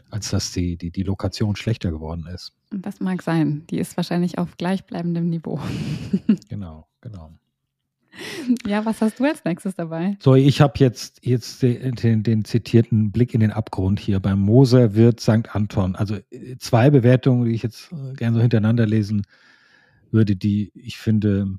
als 0.10 0.32
dass 0.32 0.52
die, 0.52 0.76
die, 0.76 0.92
die 0.92 1.04
Lokation 1.04 1.56
schlechter 1.56 1.92
geworden 1.92 2.26
ist. 2.28 2.52
Das 2.72 3.00
mag 3.00 3.22
sein. 3.22 3.66
Die 3.70 3.78
ist 3.78 3.96
wahrscheinlich 3.96 4.38
auf 4.38 4.58
gleichbleibendem 4.58 5.30
Niveau. 5.30 5.62
Genau, 6.50 6.88
genau. 7.02 7.32
ja, 8.68 8.86
was 8.86 9.02
hast 9.02 9.20
du 9.20 9.24
als 9.24 9.44
nächstes 9.44 9.76
dabei? 9.76 10.18
So, 10.20 10.36
ich 10.36 10.62
habe 10.62 10.74
jetzt, 10.78 11.26
jetzt 11.26 11.62
den, 11.62 11.96
den, 11.96 12.24
den 12.24 12.46
zitierten 12.46 13.12
Blick 13.12 13.34
in 13.34 13.40
den 13.40 13.52
Abgrund 13.52 14.00
hier 14.00 14.20
beim 14.20 14.40
Moser 14.40 14.96
Wirt 14.96 15.20
St. 15.20 15.56
Anton. 15.56 15.96
Also 15.96 16.18
äh, 16.32 16.58
zwei 16.60 16.90
Bewertungen, 16.90 17.46
die 17.46 17.56
ich 17.56 17.64
jetzt 17.64 17.92
äh, 17.92 18.14
gerne 18.14 18.36
so 18.36 18.42
hintereinander 18.42 18.86
lesen 18.86 19.24
würde, 20.12 20.36
die 20.36 20.72
ich 20.76 20.98
finde, 20.98 21.58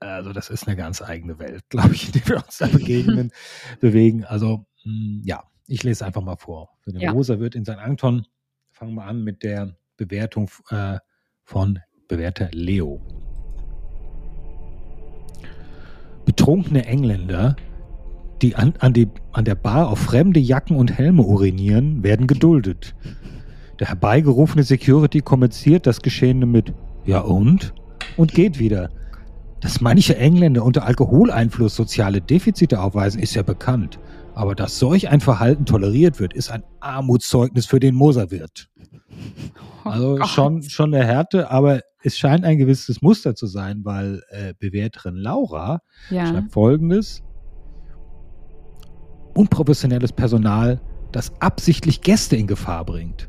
also 0.00 0.32
das 0.32 0.48
ist 0.50 0.66
eine 0.66 0.76
ganz 0.76 1.02
eigene 1.02 1.38
Welt, 1.38 1.62
glaube 1.68 1.94
ich, 1.94 2.06
in 2.06 2.12
der 2.12 2.26
wir 2.28 2.36
uns 2.44 2.58
da 2.58 2.66
begegnen, 2.66 3.30
bewegen. 3.80 4.24
Also 4.24 4.64
mh, 4.84 5.22
ja, 5.24 5.44
ich 5.66 5.82
lese 5.82 6.04
einfach 6.06 6.22
mal 6.22 6.36
vor. 6.36 6.70
Für 6.80 6.92
den 6.92 7.00
Ja. 7.00 7.12
Moser 7.12 7.38
Wirt 7.40 7.54
in 7.54 7.64
St. 7.64 7.78
Anton 7.78 8.26
fangen 8.72 8.94
wir 8.94 9.04
an 9.04 9.22
mit 9.22 9.42
der 9.42 9.76
Bewertung 9.96 10.50
äh, 10.70 10.98
von 11.44 11.78
Bewerter 12.08 12.48
Leo. 12.52 13.00
Betrunkene 16.24 16.86
Engländer, 16.86 17.56
die 18.42 18.54
an, 18.56 18.74
an, 18.78 18.92
die 18.92 19.08
an 19.32 19.44
der 19.44 19.54
Bar 19.54 19.88
auf 19.90 19.98
fremde 19.98 20.40
Jacken 20.40 20.76
und 20.76 20.96
Helme 20.96 21.22
urinieren, 21.22 22.02
werden 22.02 22.26
geduldet. 22.26 22.94
Der 23.78 23.88
herbeigerufene 23.88 24.62
Security 24.62 25.20
kommentiert 25.20 25.86
das 25.86 26.00
Geschehene 26.02 26.46
mit 26.46 26.72
Ja 27.04 27.20
und? 27.20 27.74
und 28.16 28.34
geht 28.34 28.58
wieder. 28.58 28.90
Dass 29.60 29.80
manche 29.80 30.16
Engländer 30.16 30.64
unter 30.64 30.86
Alkoholeinfluss 30.86 31.76
soziale 31.76 32.20
Defizite 32.20 32.80
aufweisen, 32.80 33.20
ist 33.20 33.34
ja 33.34 33.42
bekannt. 33.42 33.98
Aber 34.34 34.54
dass 34.54 34.78
solch 34.78 35.08
ein 35.10 35.20
Verhalten 35.20 35.66
toleriert 35.66 36.18
wird, 36.18 36.32
ist 36.32 36.50
ein 36.50 36.62
Armutszeugnis 36.80 37.66
für 37.66 37.80
den 37.80 37.94
Moserwirt. 37.94 38.70
Oh 39.84 39.88
also 39.88 40.18
oh 40.20 40.24
schon, 40.24 40.62
schon 40.62 40.94
eine 40.94 41.04
Härte, 41.04 41.50
aber 41.50 41.80
es 42.02 42.16
scheint 42.16 42.44
ein 42.44 42.56
gewisses 42.56 43.02
Muster 43.02 43.34
zu 43.34 43.46
sein, 43.46 43.84
weil 43.84 44.22
äh, 44.30 44.54
Bewerterin 44.58 45.16
Laura 45.16 45.80
ja. 46.08 46.26
schreibt 46.26 46.52
folgendes. 46.52 47.22
Unprofessionelles 49.34 50.12
Personal, 50.12 50.80
das 51.12 51.32
absichtlich 51.40 52.00
Gäste 52.00 52.36
in 52.36 52.46
Gefahr 52.46 52.84
bringt. 52.84 53.28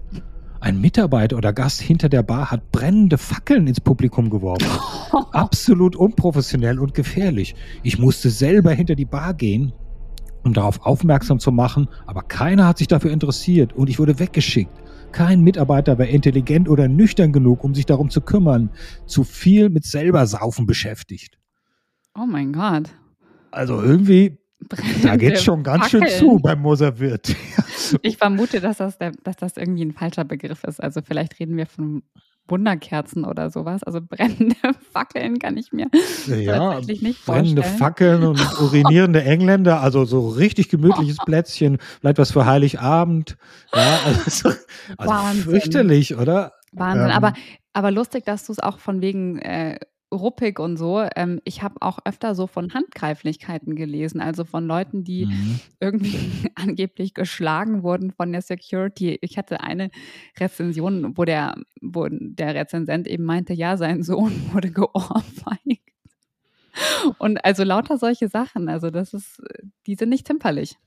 Ein 0.61 0.79
Mitarbeiter 0.79 1.37
oder 1.37 1.53
Gast 1.53 1.81
hinter 1.81 2.07
der 2.07 2.21
Bar 2.21 2.51
hat 2.51 2.71
brennende 2.71 3.17
Fackeln 3.17 3.65
ins 3.65 3.81
Publikum 3.81 4.29
geworfen. 4.29 4.67
Absolut 5.31 5.95
unprofessionell 5.95 6.79
und 6.79 6.93
gefährlich. 6.93 7.55
Ich 7.81 7.97
musste 7.97 8.29
selber 8.29 8.71
hinter 8.71 8.93
die 8.93 9.05
Bar 9.05 9.33
gehen, 9.33 9.73
um 10.43 10.53
darauf 10.53 10.85
aufmerksam 10.85 11.39
zu 11.39 11.51
machen, 11.51 11.89
aber 12.05 12.21
keiner 12.21 12.67
hat 12.67 12.77
sich 12.77 12.87
dafür 12.87 13.11
interessiert 13.11 13.73
und 13.73 13.89
ich 13.89 13.97
wurde 13.97 14.19
weggeschickt. 14.19 14.71
Kein 15.11 15.41
Mitarbeiter 15.41 15.97
war 15.97 16.05
intelligent 16.05 16.69
oder 16.69 16.87
nüchtern 16.87 17.33
genug, 17.33 17.63
um 17.63 17.73
sich 17.73 17.87
darum 17.87 18.11
zu 18.11 18.21
kümmern. 18.21 18.69
Zu 19.07 19.23
viel 19.23 19.69
mit 19.69 19.83
selber 19.83 20.27
Saufen 20.27 20.67
beschäftigt. 20.67 21.39
Oh 22.15 22.27
mein 22.27 22.53
Gott. 22.53 22.91
Also 23.49 23.81
irgendwie, 23.81 24.37
da 25.03 25.15
geht 25.15 25.39
schon 25.39 25.63
ganz 25.63 25.85
Fackeln. 25.85 26.07
schön 26.07 26.19
zu 26.19 26.39
beim 26.39 26.61
Moserwirt. 26.61 27.35
ich 28.01 28.17
vermute, 28.17 28.61
dass 28.61 28.77
das, 28.77 28.97
der, 28.97 29.11
dass 29.23 29.37
das 29.37 29.57
irgendwie 29.57 29.85
ein 29.85 29.93
falscher 29.93 30.23
Begriff 30.23 30.63
ist. 30.63 30.81
Also 30.81 31.01
vielleicht 31.01 31.39
reden 31.39 31.57
wir 31.57 31.65
von 31.65 32.03
Wunderkerzen 32.47 33.25
oder 33.25 33.49
sowas. 33.49 33.83
Also 33.83 33.99
brennende 34.01 34.55
Fackeln 34.91 35.39
kann 35.39 35.57
ich 35.57 35.71
mir 35.71 35.87
ja, 36.27 36.57
tatsächlich 36.57 37.01
nicht 37.01 37.25
brennende 37.25 37.63
vorstellen. 37.63 37.79
Fackeln 37.79 38.23
und 38.23 38.39
urinierende 38.61 39.23
Engländer, 39.23 39.81
also 39.81 40.05
so 40.05 40.29
richtig 40.29 40.69
gemütliches 40.69 41.17
Plätzchen, 41.25 41.77
vielleicht 41.99 42.17
was 42.17 42.31
für 42.31 42.45
Heiligabend. 42.45 43.37
Ja, 43.73 43.99
also, 44.05 44.51
also 44.97 45.41
fürchterlich, 45.41 46.15
oder? 46.15 46.53
Wahnsinn, 46.73 47.07
ähm, 47.07 47.11
aber, 47.11 47.33
aber 47.73 47.91
lustig, 47.91 48.25
dass 48.25 48.45
du 48.45 48.53
es 48.53 48.59
auch 48.59 48.79
von 48.79 49.01
wegen 49.01 49.39
äh, 49.39 49.77
ruppig 50.11 50.59
und 50.59 50.77
so. 50.77 51.05
Ähm, 51.15 51.39
ich 51.45 51.63
habe 51.63 51.75
auch 51.81 51.99
öfter 52.05 52.35
so 52.35 52.47
von 52.47 52.73
Handgreiflichkeiten 52.73 53.75
gelesen, 53.75 54.21
also 54.21 54.43
von 54.43 54.65
Leuten, 54.65 55.03
die 55.03 55.25
mhm. 55.27 55.59
irgendwie 55.79 56.17
angeblich 56.55 57.13
geschlagen 57.13 57.83
wurden 57.83 58.11
von 58.11 58.31
der 58.31 58.41
Security. 58.41 59.17
Ich 59.21 59.37
hatte 59.37 59.61
eine 59.61 59.89
Rezension, 60.39 61.17
wo 61.17 61.25
der, 61.25 61.55
wo 61.81 62.07
der 62.09 62.55
Rezensent 62.55 63.07
eben 63.07 63.23
meinte, 63.23 63.53
ja, 63.53 63.77
sein 63.77 64.03
Sohn 64.03 64.33
wurde 64.53 64.71
geohrfeigt. 64.71 65.81
Und 67.17 67.43
also 67.43 67.63
lauter 67.63 67.97
solche 67.97 68.29
Sachen. 68.29 68.69
Also 68.69 68.91
das 68.91 69.13
ist, 69.13 69.41
die 69.87 69.95
sind 69.95 70.09
nicht 70.09 70.27
zimperlich. 70.27 70.77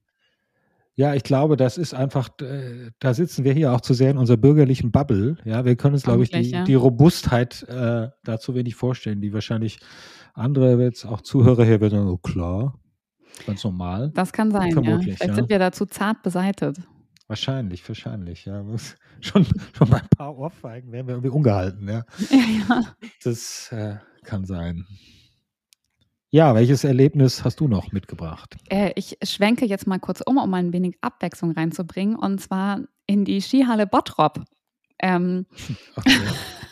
Ja, 0.97 1.15
ich 1.15 1.25
glaube, 1.25 1.57
das 1.57 1.77
ist 1.77 1.93
einfach, 1.93 2.29
äh, 2.41 2.91
da 3.01 3.15
sitzen 3.15 3.45
wir 3.45 3.53
hier 3.53 3.73
auch 3.73 3.81
zu 3.81 3.95
sehr 3.95 4.13
in 4.13 4.19
unserer 4.19 4.37
bürgerlichen 4.37 4.93
Bubble. 4.93 5.37
Ja, 5.45 5.65
wir 5.65 5.75
können 5.75 5.95
uns, 5.95 6.05
glaube 6.05 6.23
ich, 6.23 6.31
die, 6.31 6.51
ja. 6.51 6.65
die 6.65 6.75
Robustheit 6.75 7.65
äh, 7.69 8.09
dazu 8.23 8.55
wenig 8.55 8.77
vorstellen, 8.77 9.21
die 9.21 9.33
wahrscheinlich 9.33 9.81
andere 10.35 10.81
jetzt 10.81 11.05
auch 11.05 11.21
Zuhörer 11.21 11.65
hier 11.65 11.81
werden, 11.81 12.07
oh 12.07 12.19
klar, 12.19 12.79
ganz 13.47 13.65
normal. 13.65 14.11
Das 14.15 14.33
kann 14.33 14.53
sein, 14.53 14.71
Vermutlich, 14.71 15.07
ja. 15.07 15.17
Vielleicht 15.17 15.31
ja. 15.31 15.35
sind 15.35 15.49
wir 15.49 15.59
dazu 15.59 15.87
zart 15.87 16.23
beseitet. 16.23 16.79
Wahrscheinlich, 17.27 17.87
wahrscheinlich, 17.89 18.45
ja. 18.45 18.65
Schon, 19.21 19.47
schon 19.77 19.91
bei 19.91 19.99
ein 19.99 20.09
paar 20.17 20.37
Ohrfeigen 20.37 20.93
werden 20.93 21.09
wir 21.09 21.15
irgendwie 21.15 21.35
ungehalten, 21.35 21.89
ja. 21.89 22.05
Ja, 22.31 22.39
ja. 22.69 22.83
Das 23.25 23.73
äh, 23.73 23.97
kann 24.23 24.45
sein. 24.45 24.87
Ja, 26.35 26.53
welches 26.57 26.83
Erlebnis 26.83 27.45
hast 27.45 27.61
du 27.61 27.69
noch 27.69 27.93
mitgebracht? 27.93 28.57
Äh, 28.69 28.91
ich 28.97 29.19
schwenke 29.23 29.67
jetzt 29.67 29.87
mal 29.87 30.01
kurz 30.01 30.21
um, 30.21 30.37
um 30.37 30.53
ein 30.53 30.73
wenig 30.73 30.97
Abwechslung 31.01 31.53
reinzubringen, 31.53 32.17
und 32.17 32.41
zwar 32.41 32.81
in 33.07 33.25
die 33.25 33.41
Skihalle 33.41 33.87
Bottrop. 33.87 34.43
Ähm. 34.99 35.47
Okay. 35.97 36.19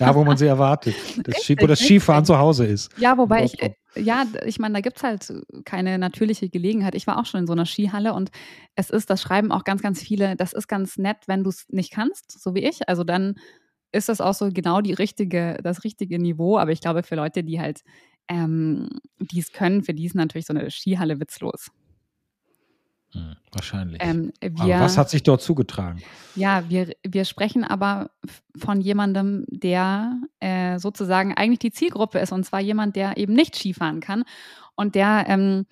Da, 0.00 0.16
wo 0.16 0.24
man 0.24 0.36
sie 0.36 0.46
erwartet, 0.46 0.96
das 1.22 1.36
richtig, 1.36 1.62
wo 1.62 1.68
das 1.68 1.78
Skifahren 1.78 2.24
zu 2.24 2.36
Hause 2.36 2.66
ist. 2.66 2.90
Ja, 2.98 3.16
wobei 3.16 3.44
ich, 3.44 3.62
äh, 3.62 3.72
ja, 3.94 4.24
ich 4.44 4.58
meine, 4.58 4.74
da 4.74 4.80
gibt 4.80 4.96
es 4.96 5.04
halt 5.04 5.32
keine 5.64 5.96
natürliche 5.96 6.48
Gelegenheit. 6.48 6.96
Ich 6.96 7.06
war 7.06 7.20
auch 7.20 7.26
schon 7.26 7.42
in 7.42 7.46
so 7.46 7.52
einer 7.52 7.66
Skihalle 7.66 8.14
und 8.14 8.32
es 8.74 8.90
ist, 8.90 9.10
das 9.10 9.22
schreiben 9.22 9.52
auch 9.52 9.62
ganz, 9.62 9.80
ganz 9.80 10.02
viele, 10.02 10.34
das 10.34 10.54
ist 10.54 10.66
ganz 10.66 10.98
nett, 10.98 11.18
wenn 11.28 11.44
du 11.44 11.50
es 11.50 11.66
nicht 11.68 11.92
kannst, 11.92 12.42
so 12.42 12.56
wie 12.56 12.66
ich. 12.66 12.88
Also 12.88 13.04
dann 13.04 13.36
ist 13.92 14.08
das 14.08 14.20
auch 14.20 14.34
so 14.34 14.48
genau 14.48 14.80
die 14.80 14.94
richtige, 14.94 15.58
das 15.62 15.84
richtige 15.84 16.18
Niveau. 16.18 16.58
Aber 16.58 16.72
ich 16.72 16.80
glaube, 16.80 17.04
für 17.04 17.14
Leute, 17.14 17.44
die 17.44 17.60
halt 17.60 17.82
ähm, 18.28 18.88
die 19.18 19.40
es 19.40 19.52
können, 19.52 19.82
für 19.82 19.94
die 19.94 20.06
ist 20.06 20.14
natürlich 20.14 20.46
so 20.46 20.54
eine 20.54 20.70
Skihalle 20.70 21.20
witzlos. 21.20 21.70
Hm, 23.12 23.36
wahrscheinlich. 23.52 24.00
Ähm, 24.02 24.32
wir, 24.40 24.74
aber 24.74 24.84
was 24.84 24.96
hat 24.96 25.10
sich 25.10 25.22
dort 25.22 25.42
zugetragen? 25.42 26.02
Ja, 26.34 26.64
wir, 26.70 26.92
wir 27.06 27.24
sprechen 27.26 27.62
aber 27.62 28.10
von 28.56 28.80
jemandem, 28.80 29.44
der 29.48 30.18
äh, 30.40 30.78
sozusagen 30.78 31.34
eigentlich 31.34 31.58
die 31.58 31.72
Zielgruppe 31.72 32.20
ist, 32.20 32.32
und 32.32 32.44
zwar 32.44 32.60
jemand, 32.60 32.96
der 32.96 33.18
eben 33.18 33.34
nicht 33.34 33.54
Skifahren 33.54 34.00
kann 34.00 34.24
und 34.76 34.94
der 34.94 35.26
ähm, 35.28 35.66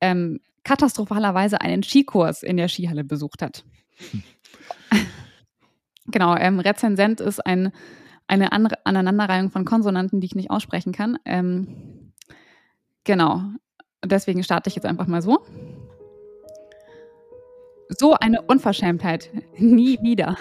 ähm, 0.00 0.40
katastrophalerweise 0.64 1.60
einen 1.60 1.82
Skikurs 1.82 2.42
in 2.42 2.56
der 2.56 2.68
Skihalle 2.68 3.04
besucht 3.04 3.42
hat. 3.42 3.64
Hm. 4.10 4.22
genau, 6.06 6.36
ähm, 6.36 6.58
Rezensent 6.58 7.20
ist 7.20 7.44
ein 7.44 7.72
eine 8.26 8.52
andere 8.52 8.84
Aneinanderreihung 8.84 9.50
von 9.50 9.64
Konsonanten, 9.64 10.20
die 10.20 10.26
ich 10.26 10.34
nicht 10.34 10.50
aussprechen 10.50 10.92
kann. 10.92 11.18
Ähm, 11.24 12.12
genau. 13.04 13.42
Deswegen 14.04 14.42
starte 14.42 14.68
ich 14.68 14.74
jetzt 14.74 14.86
einfach 14.86 15.06
mal 15.06 15.22
so. 15.22 15.44
So 17.88 18.14
eine 18.14 18.42
Unverschämtheit. 18.42 19.30
Nie 19.58 19.98
wieder. 20.02 20.36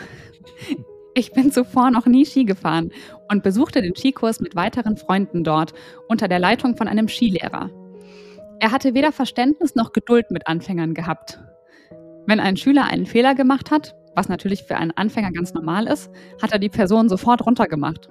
Ich 1.14 1.34
bin 1.34 1.52
zuvor 1.52 1.92
noch 1.92 2.06
nie 2.06 2.26
Ski 2.26 2.46
gefahren 2.46 2.92
und 3.30 3.44
besuchte 3.44 3.82
den 3.82 3.96
Skikurs 3.96 4.40
mit 4.40 4.56
weiteren 4.56 4.96
Freunden 4.96 5.44
dort 5.44 5.74
unter 6.08 6.30
der 6.30 6.40
Leitung 6.40 6.78
von 6.78 6.88
einem 6.88 7.10
Skilehrer. 7.10 7.70
Er 8.62 8.72
hatte 8.72 8.94
weder 8.94 9.12
Verständnis 9.12 9.76
noch 9.76 9.92
Geduld 9.92 10.32
mit 10.32 10.48
Anfängern 10.48 10.94
gehabt. 10.94 11.42
Wenn 12.28 12.40
ein 12.40 12.56
Schüler 12.56 12.86
einen 12.86 13.06
Fehler 13.06 13.36
gemacht 13.36 13.72
hat, 13.72 13.96
was 14.16 14.30
natürlich 14.30 14.64
für 14.64 14.78
einen 14.78 14.92
Anfänger 14.92 15.32
ganz 15.32 15.54
normal 15.54 15.88
ist, 15.88 16.12
hat 16.42 16.52
er 16.52 16.60
die 16.60 16.70
Person 16.70 17.10
sofort 17.10 17.46
runtergemacht. 17.46 18.10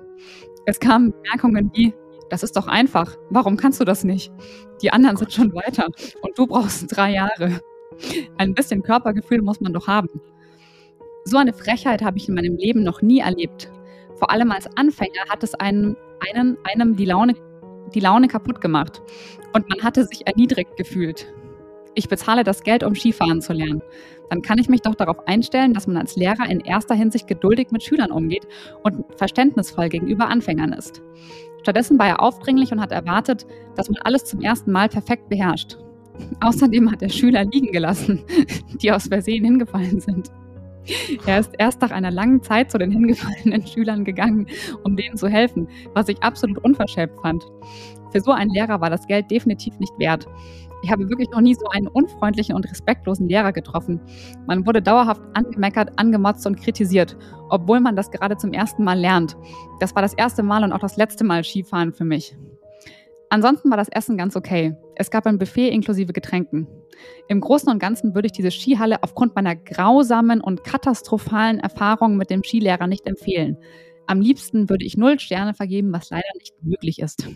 Es 0.67 0.81
kamen 0.81 1.13
Bemerkungen 1.13 1.71
wie, 1.75 1.95
das 2.31 2.43
ist 2.43 2.57
doch 2.57 2.67
einfach, 2.67 3.17
warum 3.31 3.57
kannst 3.57 3.81
du 3.81 3.85
das 3.85 4.05
nicht? 4.05 4.33
Die 4.83 4.93
anderen 4.93 5.17
sind 5.17 5.33
schon 5.33 5.55
weiter 5.55 5.87
und 6.23 6.39
du 6.39 6.47
brauchst 6.47 6.95
drei 6.95 7.13
Jahre. 7.13 7.61
Ein 8.39 8.55
bisschen 8.55 8.83
Körpergefühl 8.83 9.43
muss 9.43 9.61
man 9.61 9.73
doch 9.73 9.87
haben. 9.87 10.21
So 11.25 11.37
eine 11.37 11.53
Frechheit 11.53 12.03
habe 12.03 12.17
ich 12.17 12.29
in 12.29 12.35
meinem 12.35 12.57
Leben 12.57 12.83
noch 12.83 13.03
nie 13.03 13.21
erlebt. 13.21 13.71
Vor 14.17 14.31
allem 14.31 14.51
als 14.53 14.69
Anfänger 14.77 15.29
hat 15.29 15.43
es 15.43 15.55
einem, 15.55 15.97
einem, 16.31 16.57
einem 16.65 16.97
die, 16.97 17.05
Laune, 17.05 17.35
die 17.95 18.01
Laune 18.01 18.29
kaputt 18.29 18.61
gemacht 18.61 19.03
und 19.53 19.69
man 19.69 19.83
hatte 19.83 20.05
sich 20.07 20.27
erniedrigt 20.27 20.77
gefühlt 20.77 21.27
ich 21.95 22.09
bezahle 22.09 22.45
das 22.45 22.63
Geld, 22.63 22.85
um 22.85 22.95
Skifahren 22.95 23.41
zu 23.41 23.53
lernen, 23.53 23.83
dann 24.31 24.43
kann 24.43 24.59
ich 24.59 24.69
mich 24.69 24.83
doch 24.83 24.95
darauf 24.95 25.27
einstellen, 25.27 25.75
dass 25.75 25.87
man 25.87 25.97
als 25.97 26.17
Lehrer 26.17 26.49
in 26.49 26.61
erster 26.61 26.95
Hinsicht 26.95 27.27
geduldig 27.27 27.69
mit 27.73 27.83
Schülern 27.83 28.13
umgeht 28.13 28.47
und 28.85 29.05
verständnisvoll 29.17 29.89
gegenüber 29.89 30.29
Anfängern 30.29 30.73
ist. 30.73 31.03
Stattdessen 31.63 31.99
war 31.99 32.09
er 32.09 32.23
aufdringlich 32.23 32.73
und 32.73 32.81
hat 32.81 32.93
erwartet, 32.93 33.47
dass 33.75 33.91
man 33.91 34.01
alles 34.03 34.25
zum 34.25 34.41
ersten 34.41 34.73
Mal 34.73 34.89
perfekt 34.89 35.29
beherrscht. 35.29 35.79
Außerdem 36.41 36.91
hat 36.91 37.03
er 37.03 37.09
Schüler 37.09 37.45
liegen 37.45 37.73
gelassen, 37.73 38.25
die 38.83 38.93
aus 38.93 39.09
Versehen 39.09 39.45
hingefallen 39.45 40.01
sind. 40.01 40.31
Er 41.27 41.41
ist 41.41 41.53
erst 41.59 41.83
nach 41.83 41.91
einer 41.91 42.11
langen 42.11 42.43
Zeit 42.43 42.71
zu 42.71 42.79
den 42.79 42.91
hingefallenen 42.91 43.67
Schülern 43.67 44.05
gegangen, 44.05 44.47
um 44.83 44.97
denen 44.97 45.17
zu 45.17 45.29
helfen, 45.29 45.69
was 45.95 46.09
ich 46.09 46.23
absolut 46.23 46.59
unverschämt 46.65 47.13
fand. 47.21 47.45
Für 48.13 48.21
so 48.21 48.33
einen 48.33 48.51
Lehrer 48.51 48.81
war 48.81 48.91
das 48.91 49.07
Geld 49.07 49.31
definitiv 49.31 49.79
nicht 49.79 49.93
wert. 49.99 50.27
Ich 50.83 50.91
habe 50.91 51.09
wirklich 51.09 51.29
noch 51.31 51.41
nie 51.41 51.55
so 51.55 51.67
einen 51.67 51.89
unfreundlichen 51.89 52.55
und 52.55 52.71
respektlosen 52.71 53.29
Lehrer 53.29 53.53
getroffen. 53.53 54.01
Man 54.47 54.67
wurde 54.67 54.81
dauerhaft 54.81 55.23
angemeckert, 55.35 55.99
angemotzt 55.99 56.47
und 56.47 56.57
kritisiert, 56.57 57.17
obwohl 57.49 57.81
man 57.81 57.97
das 57.97 58.11
gerade 58.11 58.37
zum 58.37 58.53
ersten 58.53 58.85
Mal 58.85 58.99
lernt. 58.99 59.37
Das 59.79 59.95
war 59.95 60.03
das 60.03 60.15
erste 60.15 60.43
Mal 60.43 60.65
und 60.65 60.73
auch 60.73 60.79
das 60.79 60.97
letzte 60.97 61.25
Mal 61.25 61.45
Skifahren 61.45 61.93
für 61.93 62.05
mich. 62.05 62.37
Ansonsten 63.29 63.71
war 63.71 63.77
das 63.77 63.89
Essen 63.89 64.17
ganz 64.17 64.35
okay. 64.35 64.75
Es 64.97 65.11
gab 65.11 65.27
ein 65.27 65.39
Buffet 65.39 65.69
inklusive 65.69 66.13
Getränken. 66.13 66.67
Im 67.29 67.41
Großen 67.41 67.71
und 67.71 67.79
Ganzen 67.79 68.15
würde 68.15 68.27
ich 68.27 68.33
diese 68.33 68.51
Skihalle 68.51 69.03
aufgrund 69.03 69.37
meiner 69.37 69.55
grausamen 69.55 70.41
und 70.41 70.65
katastrophalen 70.65 71.61
Erfahrungen 71.61 72.17
mit 72.17 72.31
dem 72.31 72.43
Skilehrer 72.43 72.89
nicht 72.89 73.07
empfehlen. 73.07 73.57
Am 74.07 74.21
liebsten 74.21 74.69
würde 74.69 74.85
ich 74.85 74.97
null 74.97 75.21
Sterne 75.21 75.55
vergeben, 75.55 75.93
was 75.93 76.11
leider 76.11 76.27
nicht 76.35 76.55
möglich 76.63 76.99
ist. 76.99 77.29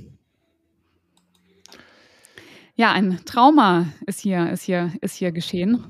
Ja, 2.76 2.90
ein 2.93 3.21
Trauma 3.25 3.87
ist 4.07 4.21
hier, 4.21 4.50
ist 4.50 4.62
hier, 4.62 4.90
ist 5.00 5.14
hier 5.14 5.31
geschehen. 5.31 5.85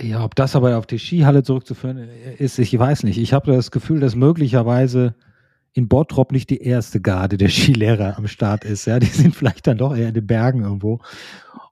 Ja, 0.00 0.24
ob 0.24 0.34
das 0.34 0.56
aber 0.56 0.76
auf 0.76 0.86
die 0.86 0.98
Skihalle 0.98 1.44
zurückzuführen 1.44 2.08
ist, 2.38 2.58
ich 2.58 2.76
weiß 2.76 3.04
nicht. 3.04 3.18
Ich 3.18 3.32
habe 3.32 3.52
das 3.52 3.70
Gefühl, 3.70 4.00
dass 4.00 4.16
möglicherweise 4.16 5.14
in 5.74 5.86
Bottrop 5.86 6.32
nicht 6.32 6.50
die 6.50 6.60
erste 6.60 7.00
Garde 7.00 7.36
der 7.36 7.48
Skilehrer 7.48 8.18
am 8.18 8.26
Start 8.26 8.64
ist. 8.64 8.86
Ja, 8.86 8.98
die 8.98 9.06
sind 9.06 9.36
vielleicht 9.36 9.68
dann 9.68 9.78
doch 9.78 9.96
eher 9.96 10.08
in 10.08 10.14
den 10.14 10.26
Bergen 10.26 10.62
irgendwo. 10.62 11.00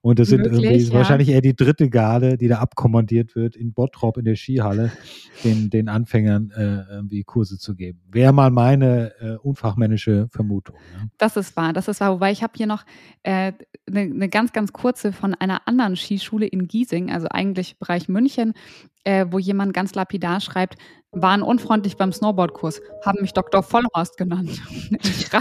Und 0.07 0.21
das 0.21 0.29
sind 0.29 0.49
Möglich, 0.49 0.91
ja. 0.91 0.95
wahrscheinlich 0.95 1.31
eher 1.31 1.41
die 1.41 1.57
dritte 1.57 1.91
Garde, 1.91 2.37
die 2.37 2.47
da 2.47 2.59
abkommandiert 2.59 3.35
wird, 3.35 3.57
in 3.57 3.73
Bottrop 3.73 4.19
in 4.19 4.25
der 4.25 4.37
Skihalle 4.37 4.93
den, 5.45 5.69
den 5.69 5.89
Anfängern 5.89 6.53
äh, 6.53 6.95
irgendwie 6.95 7.25
Kurse 7.25 7.59
zu 7.59 7.75
geben. 7.75 8.01
Wäre 8.13 8.33
mal 8.33 8.53
meine 8.53 9.15
äh, 9.19 9.37
unfachmännische 9.39 10.29
Vermutung. 10.31 10.77
Ja. 10.95 11.09
Das 11.19 11.37
ist 11.37 11.57
wahr, 11.57 11.73
das 11.73 11.89
ist 11.89 12.01
wahr. 12.01 12.13
Wobei 12.13 12.31
ich 12.31 12.45
habe 12.45 12.53
hier 12.57 12.69
noch 12.69 12.85
eine 13.25 13.49
äh, 13.49 13.53
ne, 13.91 14.07
ne 14.07 14.29
ganz, 14.29 14.53
ganz 14.53 14.73
kurze 14.73 15.11
von 15.11 15.35
einer 15.35 15.67
anderen 15.67 15.97
Skischule 15.97 16.47
in 16.47 16.69
Giesing, 16.69 17.11
also 17.11 17.27
eigentlich 17.29 17.77
Bereich 17.81 18.09
München, 18.09 18.55
äh, 19.03 19.27
wo 19.31 19.41
jemand 19.41 19.75
ganz 19.75 19.97
lapidar 19.97 20.41
schreibt, 20.41 20.77
waren 21.11 21.43
unfreundlich 21.43 21.97
beim 21.97 22.13
Snowboardkurs, 22.13 22.81
haben 23.05 23.23
mich 23.23 23.33
Dr. 23.33 23.65
Vollhorst 23.65 24.17
genannt. 24.19 24.63
Ich, 25.03 25.35
ra 25.35 25.41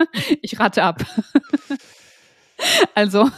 ich 0.42 0.58
rate 0.58 0.82
ab. 0.82 1.06
also 2.96 3.30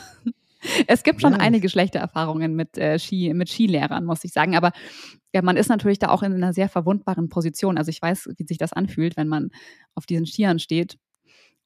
es 0.86 1.02
gibt 1.02 1.20
schon 1.20 1.32
Ja. 1.32 1.38
einige 1.38 1.68
schlechte 1.68 1.98
Erfahrungen 1.98 2.54
mit, 2.54 2.78
äh, 2.78 2.98
Ski, 2.98 3.32
mit 3.34 3.48
Skilehrern, 3.48 4.04
muss 4.04 4.24
ich 4.24 4.32
sagen. 4.32 4.56
Aber 4.56 4.72
ja, 5.34 5.42
man 5.42 5.56
ist 5.56 5.68
natürlich 5.68 5.98
da 5.98 6.08
auch 6.08 6.22
in 6.22 6.32
einer 6.32 6.52
sehr 6.52 6.68
verwundbaren 6.68 7.28
Position. 7.28 7.78
Also 7.78 7.90
ich 7.90 8.00
weiß, 8.00 8.30
wie 8.36 8.44
sich 8.46 8.58
das 8.58 8.72
anfühlt, 8.72 9.16
wenn 9.16 9.28
man 9.28 9.50
auf 9.94 10.06
diesen 10.06 10.26
Skiern 10.26 10.58
steht 10.58 10.98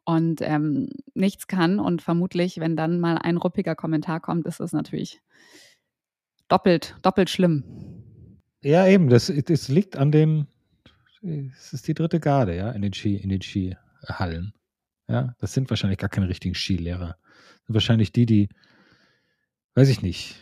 und 0.04 0.40
ähm, 0.42 0.88
nichts 1.14 1.46
kann. 1.46 1.80
Und 1.80 2.02
vermutlich, 2.02 2.58
wenn 2.58 2.76
dann 2.76 3.00
mal 3.00 3.18
ein 3.18 3.36
ruppiger 3.36 3.74
Kommentar 3.74 4.20
kommt, 4.20 4.46
ist 4.46 4.60
das 4.60 4.72
natürlich 4.72 5.20
doppelt, 6.48 6.96
doppelt 7.02 7.30
schlimm. 7.30 7.64
Ja, 8.62 8.86
eben, 8.86 9.08
das, 9.08 9.32
das 9.46 9.68
liegt 9.68 9.96
an 9.96 10.10
den, 10.12 10.46
es 11.22 11.72
ist 11.72 11.88
die 11.88 11.94
dritte 11.94 12.20
Garde, 12.20 12.56
ja, 12.56 12.70
in 12.70 12.82
den 12.82 12.92
Ski, 12.92 13.16
in 13.16 13.28
den 13.28 13.42
Skihallen. 13.42 14.52
Ja, 15.08 15.34
das 15.38 15.54
sind 15.54 15.70
wahrscheinlich 15.70 15.98
gar 15.98 16.10
keine 16.10 16.28
richtigen 16.28 16.54
Skilehrer. 16.54 17.16
Das 17.18 17.66
sind 17.66 17.74
wahrscheinlich 17.74 18.12
die, 18.12 18.26
die, 18.26 18.48
weiß 19.76 19.88
ich 19.88 20.02
nicht, 20.02 20.34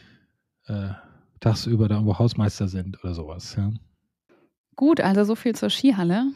äh, 0.67 0.88
tagsüber 1.41 1.88
da 1.88 1.97
irgendwo 1.97 2.19
Hausmeister 2.19 2.69
sind 2.69 3.03
oder 3.05 3.12
sowas, 3.12 3.55
ja. 3.57 3.71
Gut, 4.76 5.00
also 5.00 5.25
so 5.25 5.35
viel 5.35 5.55
zur 5.55 5.69
Skihalle. 5.71 6.33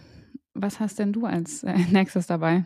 Was 0.55 0.81
hast 0.81 0.99
denn 0.99 1.13
du 1.13 1.25
als 1.25 1.63
äh, 1.63 1.75
nächstes 1.91 2.27
dabei? 2.27 2.65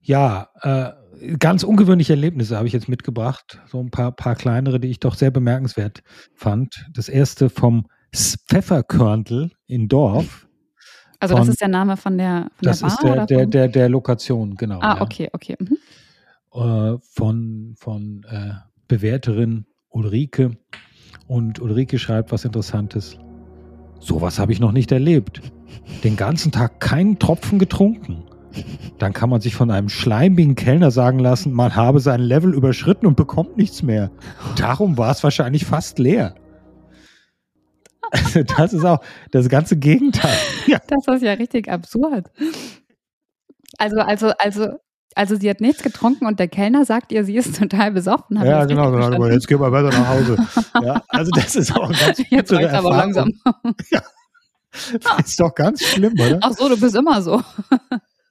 Ja, 0.00 0.48
äh, 0.62 1.36
ganz 1.38 1.62
ungewöhnliche 1.62 2.12
Erlebnisse 2.12 2.56
habe 2.56 2.66
ich 2.66 2.72
jetzt 2.72 2.88
mitgebracht. 2.88 3.60
So 3.66 3.80
ein 3.80 3.90
paar, 3.90 4.12
paar 4.12 4.34
kleinere, 4.34 4.78
die 4.80 4.88
ich 4.88 5.00
doch 5.00 5.14
sehr 5.14 5.30
bemerkenswert 5.30 6.02
fand. 6.34 6.86
Das 6.92 7.08
erste 7.08 7.48
vom 7.48 7.86
Pfefferkörntel 8.14 9.50
in 9.66 9.88
Dorf. 9.88 10.46
Also 11.20 11.36
Von- 11.36 11.46
das 11.46 11.54
ist 11.54 11.60
der 11.60 11.68
Name 11.68 11.96
von 11.96 12.18
der, 12.18 12.50
von 12.56 12.68
Das 12.68 12.80
der 12.80 12.86
Bar 12.86 12.94
ist 12.94 13.02
der, 13.02 13.12
oder 13.12 13.26
der, 13.26 13.46
der, 13.46 13.68
der 13.68 13.88
Lokation, 13.88 14.56
genau. 14.56 14.80
ah, 14.80 14.96
ja. 14.96 15.00
okay, 15.02 15.30
okay. 15.32 15.56
Mhm. 15.58 15.78
Äh, 16.54 16.96
von, 17.00 17.74
von 17.76 18.24
äh, 18.30 18.54
Bewerterin 18.88 19.66
Ulrike. 19.88 20.52
Und 21.26 21.60
Ulrike 21.60 21.98
schreibt 21.98 22.32
was 22.32 22.44
Interessantes. 22.44 23.18
Sowas 24.00 24.38
habe 24.38 24.52
ich 24.52 24.60
noch 24.60 24.72
nicht 24.72 24.92
erlebt. 24.92 25.40
Den 26.02 26.16
ganzen 26.16 26.52
Tag 26.52 26.80
keinen 26.80 27.18
Tropfen 27.18 27.58
getrunken. 27.58 28.24
Dann 28.98 29.12
kann 29.12 29.30
man 29.30 29.40
sich 29.40 29.56
von 29.56 29.70
einem 29.70 29.88
schleimigen 29.88 30.54
Kellner 30.54 30.90
sagen 30.90 31.18
lassen, 31.18 31.52
man 31.52 31.74
habe 31.74 31.98
sein 32.00 32.20
Level 32.20 32.54
überschritten 32.54 33.06
und 33.06 33.16
bekommt 33.16 33.56
nichts 33.56 33.82
mehr. 33.82 34.10
Darum 34.56 34.96
war 34.96 35.10
es 35.10 35.24
wahrscheinlich 35.24 35.64
fast 35.64 35.98
leer. 35.98 36.34
Das 38.56 38.72
ist 38.72 38.84
auch 38.84 39.00
das 39.32 39.48
ganze 39.48 39.76
Gegenteil. 39.76 40.36
Ja, 40.66 40.78
Das 40.86 41.16
ist 41.16 41.22
ja 41.22 41.32
richtig 41.32 41.68
absurd. 41.68 42.30
Also, 43.78 43.96
also, 43.98 44.30
also, 44.38 44.68
also 45.14 45.36
sie 45.36 45.48
hat 45.48 45.60
nichts 45.60 45.82
getrunken 45.82 46.26
und 46.26 46.40
der 46.40 46.48
Kellner 46.48 46.84
sagt 46.84 47.12
ihr, 47.12 47.24
sie 47.24 47.36
ist 47.36 47.56
total 47.58 47.92
besoffen. 47.92 48.38
Hab 48.38 48.46
ja 48.46 48.58
das 48.60 48.68
genau. 48.68 48.90
verstanden? 48.90 49.32
jetzt 49.32 49.48
gehen 49.48 49.60
wir 49.60 49.70
weiter 49.70 49.90
nach 49.90 50.08
Hause. 50.08 50.36
Ja, 50.82 51.02
also 51.08 51.30
das 51.30 51.56
ist 51.56 51.74
auch 51.74 51.88
ganz 51.88 52.22
Jetzt 52.30 52.52
reicht's 52.52 52.74
aber 52.74 52.90
langsam. 52.90 53.32
Ist 55.24 55.38
doch 55.38 55.54
ganz 55.54 55.84
schlimm, 55.84 56.14
oder? 56.14 56.40
Ach 56.42 56.50
so, 56.50 56.68
du 56.68 56.76
bist 56.76 56.96
immer 56.96 57.22
so. 57.22 57.40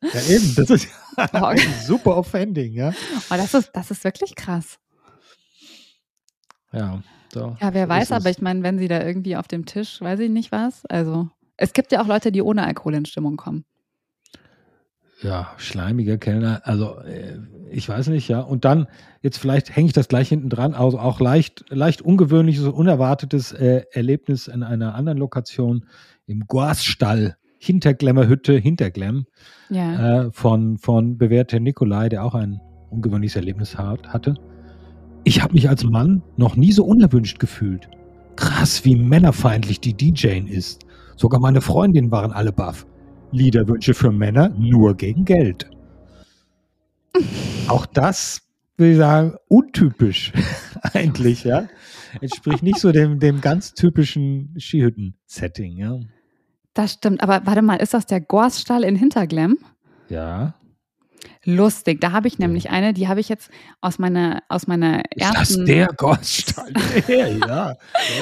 Ja, 0.01 0.21
eben. 0.27 0.55
Das 0.55 0.69
ist 0.69 0.89
super 1.87 2.17
offending, 2.17 2.73
ja. 2.73 2.91
oh, 3.29 3.35
das, 3.35 3.53
ist, 3.53 3.71
das 3.73 3.91
ist 3.91 4.03
wirklich 4.03 4.35
krass. 4.35 4.77
Ja, 6.73 7.01
so, 7.31 7.55
Ja, 7.61 7.73
wer 7.73 7.85
so 7.85 7.89
weiß, 7.89 8.11
aber 8.11 8.29
ich 8.29 8.41
meine, 8.41 8.61
wenn 8.61 8.77
sie 8.77 8.89
da 8.89 9.01
irgendwie 9.01 9.37
auf 9.37 9.47
dem 9.47 9.65
Tisch, 9.65 10.01
weiß 10.01 10.19
ich 10.19 10.29
nicht 10.29 10.51
was. 10.51 10.85
Also, 10.87 11.29
es 11.55 11.71
gibt 11.71 11.93
ja 11.93 12.01
auch 12.01 12.07
Leute, 12.07 12.33
die 12.33 12.41
ohne 12.41 12.65
Alkohol 12.65 12.95
in 12.95 13.05
Stimmung 13.05 13.37
kommen. 13.37 13.63
Ja, 15.23 15.51
schleimiger 15.57 16.17
Kellner. 16.17 16.61
Also, 16.65 16.97
äh, 16.99 17.39
ich 17.71 17.87
weiß 17.89 18.07
nicht, 18.07 18.27
ja. 18.27 18.41
Und 18.41 18.65
dann, 18.65 18.87
jetzt 19.21 19.37
vielleicht 19.37 19.75
hänge 19.75 19.87
ich 19.87 19.93
das 19.93 20.07
gleich 20.07 20.29
hinten 20.29 20.49
dran, 20.49 20.73
also 20.73 20.99
auch 20.99 21.19
leicht, 21.19 21.65
leicht 21.69 22.01
ungewöhnliches, 22.01 22.65
unerwartetes 22.67 23.51
äh, 23.53 23.83
Erlebnis 23.91 24.47
in 24.47 24.63
einer 24.63 24.95
anderen 24.95 25.17
Lokation 25.17 25.85
im 26.27 26.41
Goasstall. 26.47 27.37
Hinterglemmerhütte, 27.57 28.57
Hinterglemm, 28.57 29.25
Ja. 29.69 30.23
äh, 30.25 30.31
von, 30.33 30.77
von 30.77 31.17
bewährter 31.17 31.61
Nikolai, 31.61 32.09
der 32.09 32.25
auch 32.25 32.35
ein 32.35 32.59
ungewöhnliches 32.89 33.37
Erlebnis 33.37 33.77
hat, 33.77 34.09
hatte. 34.09 34.35
Ich 35.23 35.41
habe 35.41 35.53
mich 35.53 35.69
als 35.69 35.85
Mann 35.85 36.21
noch 36.35 36.57
nie 36.57 36.73
so 36.73 36.83
unerwünscht 36.83 37.39
gefühlt. 37.39 37.87
Krass, 38.35 38.83
wie 38.83 38.97
männerfeindlich 38.97 39.79
die 39.79 39.93
DJin 39.93 40.47
ist. 40.47 40.81
Sogar 41.15 41.39
meine 41.39 41.61
Freundinnen 41.61 42.11
waren 42.11 42.33
alle 42.33 42.51
baff. 42.51 42.85
Liederwünsche 43.33 43.93
für 43.93 44.11
Männer 44.11 44.49
nur 44.49 44.95
gegen 44.95 45.25
Geld. 45.25 45.69
Auch 47.67 47.85
das, 47.85 48.41
würde 48.77 48.91
ich 48.91 48.97
sagen, 48.97 49.35
untypisch 49.47 50.31
eigentlich, 50.93 51.43
ja. 51.43 51.67
Entspricht 52.21 52.63
nicht 52.63 52.79
so 52.79 52.91
dem, 52.91 53.19
dem 53.19 53.41
ganz 53.41 53.73
typischen 53.73 54.55
Skihütten-Setting, 54.57 55.77
ja. 55.77 55.99
Das 56.73 56.93
stimmt. 56.93 57.21
Aber 57.21 57.41
warte 57.45 57.61
mal, 57.61 57.75
ist 57.75 57.93
das 57.93 58.05
der 58.05 58.21
Gorsstall 58.21 58.83
in 58.83 58.95
Hinterglemm? 58.95 59.57
Ja. 60.09 60.55
Lustig. 61.45 61.99
Da 61.99 62.11
habe 62.13 62.27
ich 62.27 62.39
nämlich 62.39 62.69
eine, 62.69 62.93
die 62.93 63.07
habe 63.07 63.19
ich 63.19 63.27
jetzt 63.29 63.51
aus 63.81 63.99
meiner, 63.99 64.43
aus 64.47 64.65
meiner 64.67 64.99
Ist 65.13 65.25
das 65.29 65.35
ersten. 65.35 65.65
der 65.65 65.87
Gottstein? 65.87 66.73
Ja. 67.07 67.75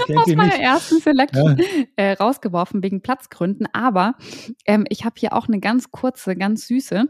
Der 0.07 0.19
aus 0.19 0.27
meiner 0.27 0.45
nicht. 0.45 0.59
ersten 0.59 0.99
Selection 1.01 1.59
äh, 1.97 2.13
rausgeworfen 2.13 2.81
wegen 2.83 3.01
Platzgründen. 3.01 3.67
Aber 3.73 4.15
ähm, 4.65 4.85
ich 4.89 5.05
habe 5.05 5.15
hier 5.17 5.33
auch 5.33 5.47
eine 5.47 5.59
ganz 5.59 5.91
kurze, 5.91 6.35
ganz 6.35 6.67
süße. 6.67 7.05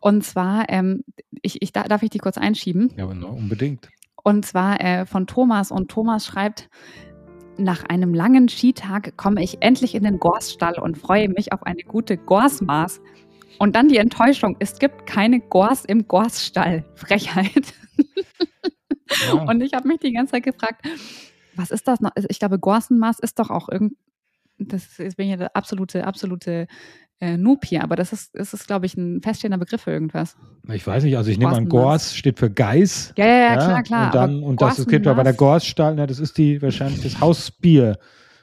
Und 0.00 0.24
zwar, 0.24 0.66
ähm, 0.68 1.02
ich, 1.42 1.60
ich, 1.62 1.72
da- 1.72 1.84
darf 1.84 2.02
ich 2.02 2.10
die 2.10 2.18
kurz 2.18 2.38
einschieben? 2.38 2.92
Ja, 2.96 3.04
aber 3.04 3.14
unbedingt. 3.28 3.88
Und 4.22 4.46
zwar 4.46 4.80
äh, 4.80 5.06
von 5.06 5.26
Thomas. 5.26 5.70
Und 5.72 5.90
Thomas 5.90 6.24
schreibt, 6.26 6.68
nach 7.56 7.82
einem 7.84 8.14
langen 8.14 8.48
Skitag 8.48 9.16
komme 9.16 9.42
ich 9.42 9.58
endlich 9.62 9.96
in 9.96 10.04
den 10.04 10.20
Gorsstall 10.20 10.78
und 10.78 10.96
freue 10.96 11.28
mich 11.28 11.52
auf 11.52 11.64
eine 11.64 11.82
gute 11.82 12.16
Gorsmaß. 12.16 13.00
Und 13.58 13.74
dann 13.74 13.88
die 13.88 13.96
Enttäuschung, 13.96 14.56
es 14.58 14.78
gibt 14.78 15.06
keine 15.06 15.40
Gors 15.40 15.84
im 15.84 16.06
Gorsstall. 16.06 16.84
Frechheit. 16.94 17.74
Ja. 19.26 19.34
Und 19.34 19.62
ich 19.62 19.72
habe 19.72 19.88
mich 19.88 20.00
die 20.00 20.12
ganze 20.12 20.32
Zeit 20.32 20.44
gefragt, 20.44 20.86
was 21.54 21.70
ist 21.70 21.88
das 21.88 22.00
noch? 22.00 22.10
Also 22.14 22.28
Ich 22.30 22.38
glaube, 22.38 22.58
Gorsenmaß 22.58 23.18
ist 23.20 23.38
doch 23.38 23.50
auch 23.50 23.68
irgend. 23.68 23.94
Das 24.58 24.98
ist, 24.98 25.16
bin 25.16 25.28
ja 25.28 25.36
der 25.36 25.54
absolute, 25.54 26.04
absolute 26.06 26.66
äh, 27.20 27.36
Noob 27.36 27.64
hier, 27.64 27.82
aber 27.82 27.96
das 27.96 28.12
ist, 28.12 28.34
das 28.34 28.52
ist, 28.52 28.66
glaube 28.66 28.86
ich, 28.86 28.96
ein 28.96 29.22
feststehender 29.22 29.58
Begriff 29.58 29.82
für 29.82 29.92
irgendwas. 29.92 30.36
Ich 30.72 30.86
weiß 30.86 31.04
nicht, 31.04 31.16
also 31.16 31.30
ich 31.30 31.38
nehme 31.38 31.56
an. 31.56 31.68
Gors 31.68 32.14
steht 32.14 32.38
für 32.38 32.50
Geiß. 32.50 33.14
Ja, 33.16 33.26
ja, 33.26 33.38
ja, 33.38 33.56
klar, 33.56 33.82
klar. 33.82 34.06
Und, 34.06 34.14
dann, 34.14 34.36
aber 34.38 34.46
und 34.46 34.62
das 34.62 34.78
ist, 34.78 34.88
geht 34.88 35.04
bei 35.04 35.22
der 35.22 35.32
Gorsstall, 35.32 35.94
na, 35.94 36.06
das 36.06 36.18
ist 36.18 36.38
die 36.38 36.60
wahrscheinlich 36.60 37.02
das 37.02 37.20
Hausbier. 37.20 37.98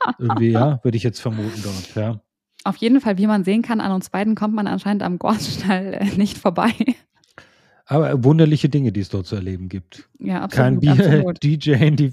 Irgendwie, 0.20 0.52
ja, 0.52 0.80
würde 0.84 0.98
ich 0.98 1.04
jetzt 1.04 1.20
vermuten 1.20 1.62
dort, 1.64 1.96
ja. 1.96 2.20
Auf 2.66 2.78
jeden 2.78 3.00
Fall, 3.00 3.20
wie 3.20 3.28
man 3.28 3.44
sehen 3.44 3.62
kann, 3.62 3.80
an 3.80 3.92
uns 3.92 4.10
beiden 4.10 4.34
kommt 4.34 4.56
man 4.56 4.66
anscheinend 4.66 5.04
am 5.04 5.20
Gorststall 5.20 5.94
äh, 5.94 6.18
nicht 6.18 6.40
vorbei. 6.40 6.74
Aber 7.86 8.24
wunderliche 8.24 8.70
Dinge, 8.70 8.92
die 8.92 9.02
es 9.02 9.10
dort 9.10 9.28
zu 9.28 9.36
erleben 9.36 9.70
gibt. 9.70 10.10
ja, 10.18 10.42
absolut. 10.42 10.66
Kein 10.66 10.80
Bier. 10.80 11.34
DJ, 11.44 11.92
die 11.92 12.12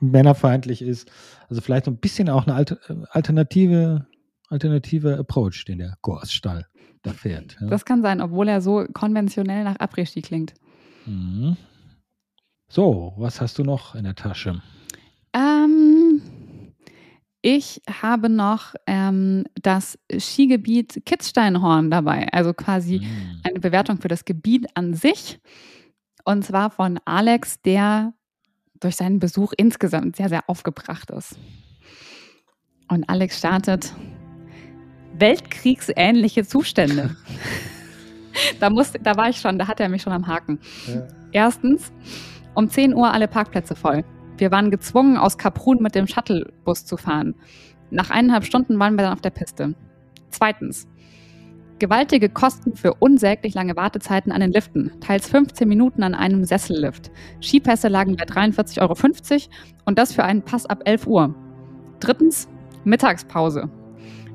männerfeindlich 0.00 0.82
ist. 0.82 1.10
Also 1.48 1.62
vielleicht 1.62 1.86
so 1.86 1.90
ein 1.90 1.96
bisschen 1.96 2.28
auch 2.28 2.46
eine 2.46 2.60
äh, 2.60 2.76
alternative, 3.08 4.06
alternative 4.50 5.16
Approach, 5.18 5.64
den 5.64 5.78
der 5.78 5.96
Gorsstall 6.02 6.66
da 7.02 7.14
fährt. 7.14 7.56
Ja. 7.58 7.68
Das 7.68 7.86
kann 7.86 8.02
sein, 8.02 8.20
obwohl 8.20 8.48
er 8.48 8.60
so 8.60 8.84
konventionell 8.92 9.64
nach 9.64 9.76
Après-Ski 9.76 10.20
klingt. 10.20 10.52
Mhm. 11.06 11.56
So, 12.68 13.14
was 13.16 13.40
hast 13.40 13.58
du 13.58 13.62
noch 13.62 13.94
in 13.94 14.04
der 14.04 14.16
Tasche? 14.16 14.60
Ich 17.46 17.82
habe 18.00 18.30
noch 18.30 18.74
ähm, 18.86 19.44
das 19.60 19.98
Skigebiet 20.16 21.02
Kitzsteinhorn 21.04 21.90
dabei, 21.90 22.26
also 22.32 22.54
quasi 22.54 23.00
Mhm. 23.00 23.40
eine 23.42 23.60
Bewertung 23.60 24.00
für 24.00 24.08
das 24.08 24.24
Gebiet 24.24 24.66
an 24.72 24.94
sich. 24.94 25.40
Und 26.24 26.42
zwar 26.46 26.70
von 26.70 26.98
Alex, 27.04 27.60
der 27.60 28.14
durch 28.80 28.96
seinen 28.96 29.18
Besuch 29.18 29.52
insgesamt 29.58 30.16
sehr, 30.16 30.30
sehr 30.30 30.48
aufgebracht 30.48 31.10
ist. 31.10 31.38
Und 32.88 33.06
Alex 33.10 33.36
startet. 33.40 33.92
Weltkriegsähnliche 35.18 36.46
Zustände. 36.46 37.14
da, 38.58 38.70
muss, 38.70 38.92
da 39.02 39.18
war 39.18 39.28
ich 39.28 39.36
schon, 39.38 39.58
da 39.58 39.68
hat 39.68 39.80
er 39.80 39.90
mich 39.90 40.00
schon 40.00 40.14
am 40.14 40.26
Haken. 40.26 40.60
Ja. 40.86 41.06
Erstens, 41.30 41.92
um 42.54 42.70
10 42.70 42.94
Uhr 42.94 43.12
alle 43.12 43.28
Parkplätze 43.28 43.76
voll. 43.76 44.02
Wir 44.36 44.50
waren 44.50 44.70
gezwungen, 44.70 45.16
aus 45.16 45.38
Kaprun 45.38 45.78
mit 45.80 45.94
dem 45.94 46.06
Shuttlebus 46.06 46.84
zu 46.84 46.96
fahren. 46.96 47.34
Nach 47.90 48.10
eineinhalb 48.10 48.44
Stunden 48.44 48.78
waren 48.78 48.94
wir 48.94 49.04
dann 49.04 49.12
auf 49.12 49.20
der 49.20 49.30
Piste. 49.30 49.74
Zweitens, 50.30 50.88
gewaltige 51.78 52.28
Kosten 52.28 52.74
für 52.74 52.94
unsäglich 52.94 53.54
lange 53.54 53.76
Wartezeiten 53.76 54.32
an 54.32 54.40
den 54.40 54.52
Liften, 54.52 54.92
teils 55.00 55.28
15 55.28 55.68
Minuten 55.68 56.02
an 56.02 56.14
einem 56.14 56.44
Sessellift. 56.44 57.10
Skipässe 57.40 57.88
lagen 57.88 58.16
bei 58.16 58.24
43,50 58.24 58.80
Euro 58.80 59.52
und 59.84 59.98
das 59.98 60.12
für 60.12 60.24
einen 60.24 60.42
Pass 60.42 60.66
ab 60.66 60.82
11 60.84 61.06
Uhr. 61.06 61.34
Drittens, 62.00 62.48
Mittagspause. 62.84 63.70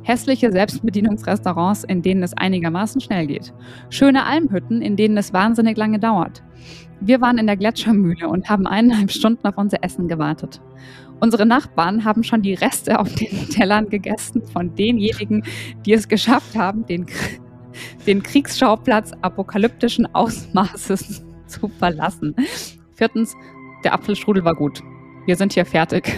Hässliche 0.10 0.52
Selbstbedienungsrestaurants, 0.52 1.84
in 1.84 2.02
denen 2.02 2.24
es 2.24 2.36
einigermaßen 2.36 3.00
schnell 3.00 3.28
geht. 3.28 3.54
Schöne 3.92 4.26
Almhütten, 4.26 4.82
in 4.82 4.96
denen 4.96 5.16
es 5.18 5.34
wahnsinnig 5.34 5.78
lange 5.78 6.00
dauert. 6.00 6.42
Wir 7.00 7.22
waren 7.22 7.38
in 7.38 7.46
der 7.46 7.58
Gletschermühle 7.58 8.28
und 8.28 8.50
haben 8.50 8.66
eineinhalb 8.66 9.12
Stunden 9.12 9.46
auf 9.46 9.56
unser 9.56 9.84
Essen 9.84 10.08
gewartet. 10.08 10.62
Unsere 11.20 11.46
Nachbarn 11.46 12.06
haben 12.06 12.24
schon 12.24 12.42
die 12.42 12.56
Reste 12.56 13.00
auf 13.00 13.14
den 13.14 13.50
Tellern 13.52 13.88
gegessen 13.88 14.42
von 14.52 14.74
denjenigen, 14.74 15.44
die 15.86 15.94
es 15.94 16.08
geschafft 16.08 16.56
haben, 16.56 16.88
den, 16.88 17.06
den 18.08 18.24
Kriegsschauplatz 18.24 19.12
apokalyptischen 19.22 20.08
Ausmaßes 20.16 21.24
zu 21.46 21.68
verlassen. 21.68 22.36
Viertens, 22.96 23.36
der 23.84 23.94
Apfelstrudel 23.94 24.44
war 24.44 24.56
gut. 24.56 24.82
Wir 25.28 25.36
sind 25.36 25.54
hier 25.54 25.68
fertig. 25.68 26.18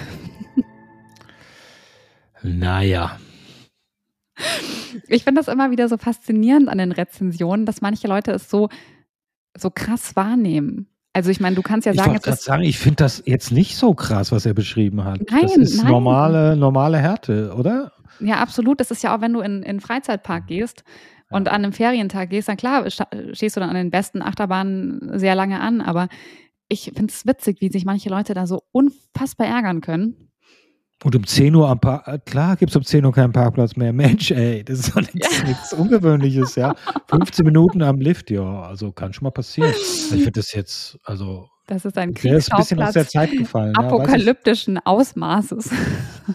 Naja. 2.41 3.17
Ich 5.07 5.23
finde 5.23 5.39
das 5.39 5.47
immer 5.47 5.71
wieder 5.71 5.87
so 5.87 5.97
faszinierend 5.97 6.69
an 6.69 6.77
den 6.77 6.91
Rezensionen, 6.91 7.65
dass 7.65 7.81
manche 7.81 8.07
Leute 8.07 8.31
es 8.31 8.49
so, 8.49 8.69
so 9.57 9.69
krass 9.69 10.15
wahrnehmen. 10.15 10.87
Also 11.13 11.29
ich 11.29 11.39
meine, 11.39 11.55
du 11.55 11.61
kannst 11.61 11.85
ja 11.85 11.93
sagen, 11.93 12.15
ich 12.15 12.25
wollte 12.25 12.41
sagen, 12.41 12.63
ich 12.63 12.77
finde 12.77 12.97
das 12.97 13.21
jetzt 13.25 13.51
nicht 13.51 13.75
so 13.75 13.93
krass, 13.93 14.31
was 14.31 14.45
er 14.45 14.53
beschrieben 14.53 15.03
hat. 15.03 15.19
Nein, 15.29 15.41
das 15.43 15.57
ist 15.57 15.77
nein. 15.77 15.91
normale, 15.91 16.55
normale 16.55 16.99
Härte, 16.99 17.53
oder? 17.57 17.91
Ja, 18.21 18.37
absolut. 18.37 18.79
Das 18.79 18.91
ist 18.91 19.03
ja 19.03 19.15
auch, 19.15 19.21
wenn 19.21 19.33
du 19.33 19.41
in 19.41 19.63
in 19.63 19.81
Freizeitpark 19.81 20.47
gehst 20.47 20.83
und 21.29 21.49
an 21.49 21.63
einem 21.63 21.73
Ferientag 21.73 22.29
gehst, 22.29 22.47
dann 22.47 22.57
klar 22.57 22.89
stehst 22.89 23.55
du 23.55 23.59
dann 23.59 23.69
an 23.69 23.75
den 23.75 23.91
besten 23.91 24.21
Achterbahnen 24.21 25.19
sehr 25.19 25.35
lange 25.35 25.59
an. 25.59 25.81
Aber 25.81 26.07
ich 26.69 26.91
finde 26.95 27.11
es 27.11 27.25
witzig, 27.25 27.59
wie 27.59 27.69
sich 27.69 27.83
manche 27.83 28.09
Leute 28.09 28.33
da 28.33 28.47
so 28.47 28.63
unfassbar 28.71 29.47
ärgern 29.47 29.81
können. 29.81 30.30
Und 31.03 31.15
um 31.15 31.25
10 31.25 31.55
Uhr 31.55 31.67
am 31.67 31.79
Park, 31.79 32.07
äh, 32.07 32.19
klar 32.19 32.55
gibt 32.55 32.69
es 32.69 32.75
um 32.75 32.83
10 32.83 33.05
Uhr 33.05 33.11
keinen 33.11 33.33
Parkplatz 33.33 33.75
mehr. 33.75 33.91
Mensch, 33.93 34.31
ey, 34.31 34.63
das 34.63 34.79
ist 34.79 34.95
doch 34.95 35.01
nichts, 35.13 35.43
nichts 35.43 35.73
Ungewöhnliches, 35.73 36.55
ja. 36.55 36.75
15 37.09 37.45
Minuten 37.45 37.81
am 37.81 37.99
Lift, 37.99 38.29
ja, 38.29 38.61
also 38.61 38.91
kann 38.91 39.11
schon 39.13 39.23
mal 39.23 39.31
passieren. 39.31 39.71
Ich 39.71 40.09
finde 40.09 40.31
das 40.31 40.53
jetzt, 40.53 40.99
also. 41.03 41.47
Das 41.67 41.85
ist 41.85 41.97
ein 41.97 42.13
Kriegsschauplatz. 42.13 42.71
ein 42.71 42.77
bisschen 42.77 42.83
aus 42.83 42.93
der 42.93 43.07
Zeit 43.07 43.31
gefallen. 43.31 43.75
Apokalyptischen 43.75 44.75
ja, 44.75 44.81
Ausmaßes. 44.83 45.71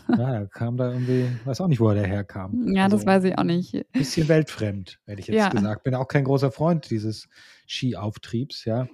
Ja, 0.09 0.35
er 0.35 0.47
kam 0.47 0.77
da 0.77 0.93
irgendwie, 0.93 1.27
weiß 1.45 1.61
auch 1.61 1.69
nicht, 1.69 1.79
wo 1.79 1.91
er 1.91 1.97
daherkam. 1.97 2.75
Ja, 2.75 2.85
also, 2.85 2.97
das 2.97 3.07
weiß 3.07 3.25
ich 3.25 3.37
auch 3.39 3.45
nicht. 3.45 3.85
Bisschen 3.93 4.29
weltfremd, 4.29 4.99
hätte 5.05 5.21
ich 5.21 5.27
jetzt 5.27 5.37
ja. 5.37 5.49
gesagt. 5.49 5.85
Bin 5.85 5.95
auch 5.95 6.09
kein 6.09 6.25
großer 6.25 6.51
Freund 6.51 6.91
dieses 6.91 7.29
Skiauftriebs, 7.67 8.65
ja. 8.65 8.89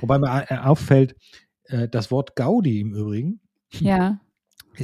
Wobei 0.00 0.18
mir 0.18 0.46
äh, 0.48 0.56
auffällt, 0.56 1.14
äh, 1.64 1.88
das 1.88 2.10
Wort 2.10 2.36
Gaudi 2.36 2.80
im 2.80 2.94
Übrigen. 2.94 3.40
Ja 3.72 4.18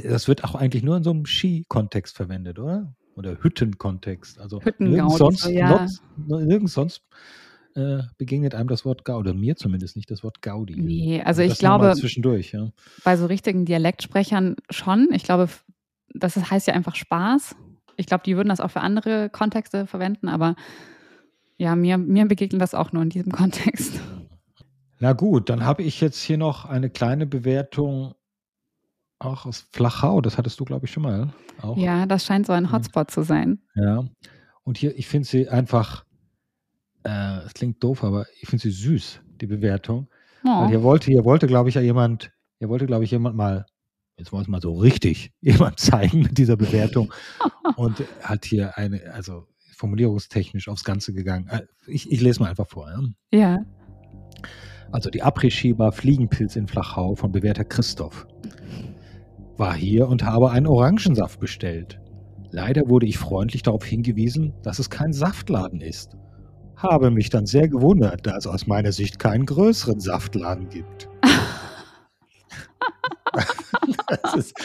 das 0.03 0.27
wird 0.27 0.43
auch 0.43 0.55
eigentlich 0.55 0.83
nur 0.83 0.97
in 0.97 1.03
so 1.03 1.11
einem 1.11 1.25
Ski-Kontext 1.25 2.15
verwendet, 2.15 2.59
oder? 2.59 2.93
Oder 3.15 3.37
Hütten-Kontext. 3.41 4.39
Also 4.39 4.61
nirgends 4.77 5.17
sonst, 5.17 5.45
ja. 5.47 5.87
not, 6.27 6.43
nirgends 6.45 6.73
sonst 6.73 7.01
äh, 7.75 8.03
begegnet 8.17 8.55
einem 8.55 8.69
das 8.69 8.85
Wort 8.85 9.05
Gaudi. 9.05 9.29
Oder 9.29 9.37
mir 9.37 9.55
zumindest 9.55 9.95
nicht 9.95 10.09
das 10.11 10.23
Wort 10.23 10.41
Gaudi. 10.41 10.75
Nee, 10.75 11.21
also 11.21 11.41
ich 11.41 11.57
glaube, 11.57 11.93
zwischendurch, 11.95 12.51
ja. 12.51 12.71
bei 13.03 13.17
so 13.17 13.25
richtigen 13.25 13.65
Dialektsprechern 13.65 14.55
schon. 14.69 15.09
Ich 15.11 15.23
glaube, 15.23 15.49
das 16.13 16.35
heißt 16.35 16.67
ja 16.67 16.73
einfach 16.73 16.95
Spaß. 16.95 17.55
Ich 17.97 18.05
glaube, 18.05 18.23
die 18.25 18.37
würden 18.37 18.49
das 18.49 18.61
auch 18.61 18.71
für 18.71 18.81
andere 18.81 19.29
Kontexte 19.29 19.85
verwenden, 19.85 20.29
aber 20.29 20.55
ja, 21.57 21.75
mir, 21.75 21.97
mir 21.97 22.25
begegnet 22.25 22.61
das 22.61 22.73
auch 22.73 22.93
nur 22.93 23.03
in 23.03 23.09
diesem 23.09 23.31
Kontext. 23.33 23.99
Na 24.99 25.13
gut, 25.13 25.49
dann 25.49 25.63
habe 25.63 25.83
ich 25.83 26.01
jetzt 26.01 26.21
hier 26.21 26.37
noch 26.37 26.65
eine 26.65 26.89
kleine 26.89 27.25
Bewertung 27.25 28.15
auch 29.19 29.45
aus 29.45 29.67
Flachau, 29.71 30.21
das 30.21 30.37
hattest 30.37 30.59
du, 30.59 30.65
glaube 30.65 30.85
ich, 30.85 30.91
schon 30.91 31.03
mal. 31.03 31.33
Auch. 31.61 31.77
Ja, 31.77 32.05
das 32.05 32.25
scheint 32.25 32.47
so 32.47 32.53
ein 32.53 32.71
Hotspot 32.71 33.11
zu 33.11 33.23
sein. 33.23 33.59
Ja. 33.75 34.05
Und 34.63 34.77
hier, 34.77 34.97
ich 34.97 35.07
finde 35.07 35.27
sie 35.27 35.49
einfach, 35.49 36.05
äh, 37.03 37.39
es 37.45 37.53
klingt 37.53 37.83
doof, 37.83 38.03
aber 38.03 38.25
ich 38.41 38.47
finde 38.47 38.63
sie 38.63 38.71
süß, 38.71 39.21
die 39.41 39.47
Bewertung. 39.47 40.07
Oh. 40.45 40.61
Weil 40.61 40.69
hier 40.69 40.83
wollte, 40.83 41.11
hier 41.11 41.25
wollte, 41.25 41.47
glaube 41.47 41.69
ich, 41.69 41.75
ja 41.75 41.81
jemand, 41.81 42.31
hier 42.59 42.69
wollte, 42.69 42.85
glaube 42.85 43.03
ich, 43.03 43.11
jemand 43.11 43.35
mal, 43.35 43.65
jetzt 44.17 44.31
wollen 44.31 44.41
wir 44.41 44.43
es 44.43 44.47
mal 44.47 44.61
so 44.61 44.75
richtig, 44.75 45.33
jemand 45.41 45.79
zeigen 45.79 46.23
mit 46.23 46.37
dieser 46.37 46.55
Bewertung. 46.55 47.13
und 47.75 48.03
hat 48.21 48.45
hier 48.45 48.77
eine, 48.77 49.01
also 49.13 49.47
formulierungstechnisch 49.75 50.69
aufs 50.69 50.83
Ganze 50.83 51.13
gegangen. 51.13 51.47
Äh, 51.49 51.63
ich, 51.87 52.09
ich 52.09 52.21
lese 52.21 52.41
mal 52.41 52.49
einfach 52.49 52.67
vor. 52.67 52.89
Ja. 53.31 53.39
ja. 53.39 53.59
Also 54.91 55.09
die 55.09 55.21
Après-Ski-Bar 55.23 55.91
Fliegenpilz 55.91 56.55
in 56.55 56.67
Flachau 56.67 57.15
von 57.15 57.31
bewährter 57.31 57.63
Christoph 57.63 58.25
war 59.59 59.75
hier 59.75 60.07
und 60.07 60.23
habe 60.23 60.51
einen 60.51 60.67
Orangensaft 60.67 61.39
bestellt. 61.39 61.99
Leider 62.51 62.87
wurde 62.87 63.05
ich 63.05 63.17
freundlich 63.17 63.61
darauf 63.61 63.83
hingewiesen, 63.83 64.53
dass 64.63 64.79
es 64.79 64.89
kein 64.89 65.13
Saftladen 65.13 65.81
ist. 65.81 66.15
Habe 66.75 67.11
mich 67.11 67.29
dann 67.29 67.45
sehr 67.45 67.67
gewundert, 67.67 68.25
da 68.25 68.37
es 68.37 68.47
aus 68.47 68.65
meiner 68.65 68.91
Sicht 68.91 69.19
keinen 69.19 69.45
größeren 69.45 69.99
Saftladen 69.99 70.69
gibt. 70.69 71.09
ist, 74.35 74.57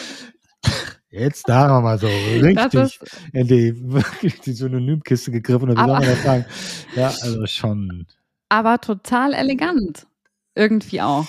jetzt 1.09 1.47
da 1.47 1.67
haben 1.67 1.73
wir 1.75 1.81
mal 1.81 1.99
so 1.99 2.07
richtig 2.07 2.99
in 3.33 3.47
die, 3.47 3.73
die 4.45 4.53
Synonymkiste 4.53 5.31
gegriffen 5.31 5.69
und 5.69 5.77
wie 5.77 5.81
soll 5.81 5.87
man 5.87 6.03
das 6.03 6.23
sagen? 6.23 6.45
Ja, 6.95 7.07
also 7.07 7.45
schon. 7.45 8.07
Aber 8.49 8.79
total 8.79 9.33
elegant. 9.33 10.07
Irgendwie 10.55 11.01
auch. 11.01 11.27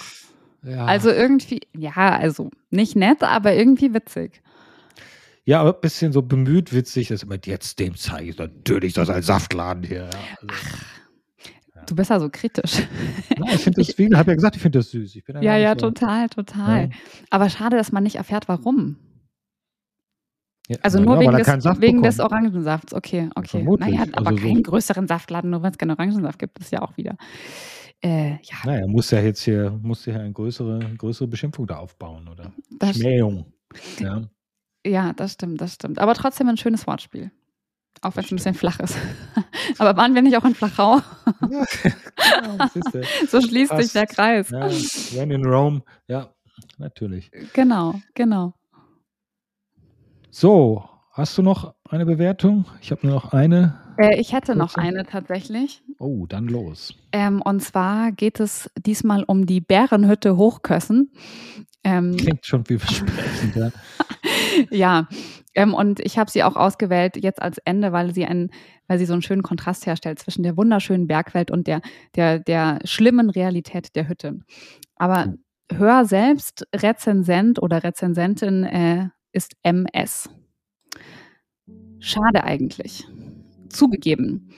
Ja. 0.67 0.85
Also 0.85 1.11
irgendwie, 1.11 1.61
ja, 1.77 1.93
also 1.95 2.51
nicht 2.71 2.97
nett, 2.97 3.23
aber 3.23 3.55
irgendwie 3.55 3.95
witzig. 3.95 4.43
Ja, 5.45 5.61
aber 5.61 5.75
ein 5.75 5.81
bisschen 5.81 6.13
so 6.13 6.23
bemüht 6.23 6.73
witzig 6.73 7.13
ist 7.13 7.23
immer, 7.23 7.37
jetzt 7.45 7.79
dem 7.79 7.95
zeige 7.95 8.31
ich 8.31 8.39
natürlich 8.39 8.95
das 8.95 9.09
als 9.09 9.27
Saftladen 9.27 9.85
hier. 9.85 10.11
Ja, 10.11 10.21
also, 10.43 10.47
Ach, 10.51 11.87
du 11.87 11.95
bist 11.95 12.11
ja 12.11 12.19
so 12.19 12.29
kritisch. 12.31 12.83
Ja, 13.37 13.53
ich 13.55 13.61
finde 13.63 13.85
das, 13.85 13.89
habe 14.19 14.31
ja 14.33 14.35
gesagt, 14.35 14.57
ich 14.57 14.63
finde 14.63 14.81
das 14.81 14.91
süß. 14.91 15.21
ja, 15.41 15.57
ja, 15.57 15.75
so. 15.75 15.91
total, 15.91 16.29
total. 16.29 16.91
Aber 17.31 17.49
schade, 17.49 17.77
dass 17.77 17.93
man 17.93 18.03
nicht 18.03 18.17
erfährt, 18.17 18.49
warum. 18.49 18.97
Ja, 20.69 20.79
also 20.83 20.99
nur 20.99 21.21
wegen, 21.21 21.31
des, 21.31 21.47
wegen 21.81 22.03
des, 22.03 22.19
Orangensafts. 22.19 22.93
Okay, 22.93 23.31
okay. 23.37 23.49
Vermutlich. 23.49 23.95
Naja, 23.95 24.07
aber 24.15 24.31
also 24.31 24.43
keinen 24.43 24.65
so 24.65 24.71
größeren 24.71 25.07
Saftladen, 25.07 25.51
nur 25.51 25.63
wenn 25.63 25.71
es 25.71 25.79
keinen 25.79 25.93
Orangensaft 25.93 26.41
gibt, 26.41 26.59
ist 26.59 26.73
ja 26.73 26.83
auch 26.83 26.97
wieder. 26.97 27.17
Äh, 28.03 28.33
ja. 28.43 28.57
Naja, 28.65 28.87
muss 28.87 29.11
ja 29.11 29.21
jetzt 29.21 29.43
hier, 29.43 29.71
muss 29.83 30.07
ja 30.07 30.17
eine 30.17 30.33
größere, 30.33 30.79
größere 30.97 31.29
Beschimpfung 31.29 31.67
da 31.67 31.79
aufbauen, 31.79 32.29
oder? 32.29 32.53
Das 32.79 32.97
Schmähung. 32.97 33.53
Ja. 33.99 34.29
ja, 34.87 35.13
das 35.13 35.33
stimmt, 35.33 35.61
das 35.61 35.75
stimmt. 35.75 35.99
Aber 35.99 36.15
trotzdem 36.15 36.49
ein 36.49 36.57
schönes 36.57 36.87
Wortspiel. 36.87 37.31
Auch 38.03 38.15
wenn 38.15 38.25
es 38.25 38.31
ein 38.31 38.37
bisschen 38.37 38.55
flach 38.55 38.79
ist. 38.81 38.97
Aber 39.79 39.97
waren 39.97 40.15
wir 40.15 40.23
nicht 40.23 40.37
auch 40.37 40.45
in 40.45 40.55
Flachau? 40.55 41.01
ja, 41.51 41.65
genau, 42.43 42.67
so 43.29 43.41
schließt 43.41 43.71
Fast. 43.71 43.83
sich 43.83 43.93
der 43.93 44.07
Kreis. 44.07 44.51
Ja, 44.51 44.69
when 45.19 45.31
in 45.31 45.45
Rome, 45.47 45.83
ja, 46.07 46.31
natürlich. 46.77 47.31
Genau, 47.55 47.95
genau. 48.15 48.55
So, 50.31 50.87
hast 51.17 51.37
du 51.39 51.43
noch 51.43 51.75
eine 51.89 52.07
Bewertung? 52.07 52.67
Ich 52.81 52.91
habe 52.91 53.07
nur 53.07 53.15
noch 53.15 53.33
eine. 53.33 53.79
Äh, 53.99 54.21
ich 54.21 54.33
hätte 54.33 54.55
noch 54.55 54.77
eine 54.77 55.05
tatsächlich. 55.07 55.83
Oh, 55.99 56.27
dann 56.27 56.47
los. 56.47 56.95
Ähm, 57.13 57.41
und 57.43 57.61
zwar 57.61 58.13
geht 58.13 58.41
es 58.41 58.71
diesmal 58.79 59.25
um 59.25 59.47
die 59.47 59.61
Bärenhütte 59.61 60.37
Hochkössen. 60.37 61.11
Ähm, 61.85 62.17
Klingt 62.17 62.45
schon 62.45 62.65
vielversprechend, 62.65 63.57
ja. 63.57 63.71
ja, 64.71 65.09
ähm, 65.55 65.73
und 65.73 66.01
ich 66.01 66.19
habe 66.19 66.31
sie 66.31 66.43
auch 66.43 66.57
ausgewählt 66.57 67.17
jetzt 67.17 67.41
als 67.41 67.59
Ende, 67.59 67.93
weil 67.93 68.13
sie 68.13 68.27
einen, 68.27 68.51
weil 68.87 68.99
sie 68.99 69.07
so 69.07 69.15
einen 69.15 69.23
schönen 69.23 69.43
Kontrast 69.43 69.87
herstellt 69.87 70.19
zwischen 70.19 70.43
der 70.43 70.57
wunderschönen 70.57 71.07
Bergwelt 71.07 71.51
und 71.51 71.67
der, 71.67 71.81
der, 72.15 72.41
der 72.41 72.81
schlimmen 72.85 73.31
Realität 73.31 73.97
der 73.97 74.09
Hütte. 74.09 74.41
Aber 74.97 75.27
mhm. 75.27 75.39
hör 75.73 76.05
selbst, 76.05 76.67
Rezensent 76.75 77.63
oder 77.63 77.83
Rezensentin 77.85 78.65
äh, 78.65 79.09
ist 79.33 79.55
MS. 79.63 80.29
Schade 81.99 82.45
eigentlich. 82.45 83.07
Zugegeben. 83.69 84.49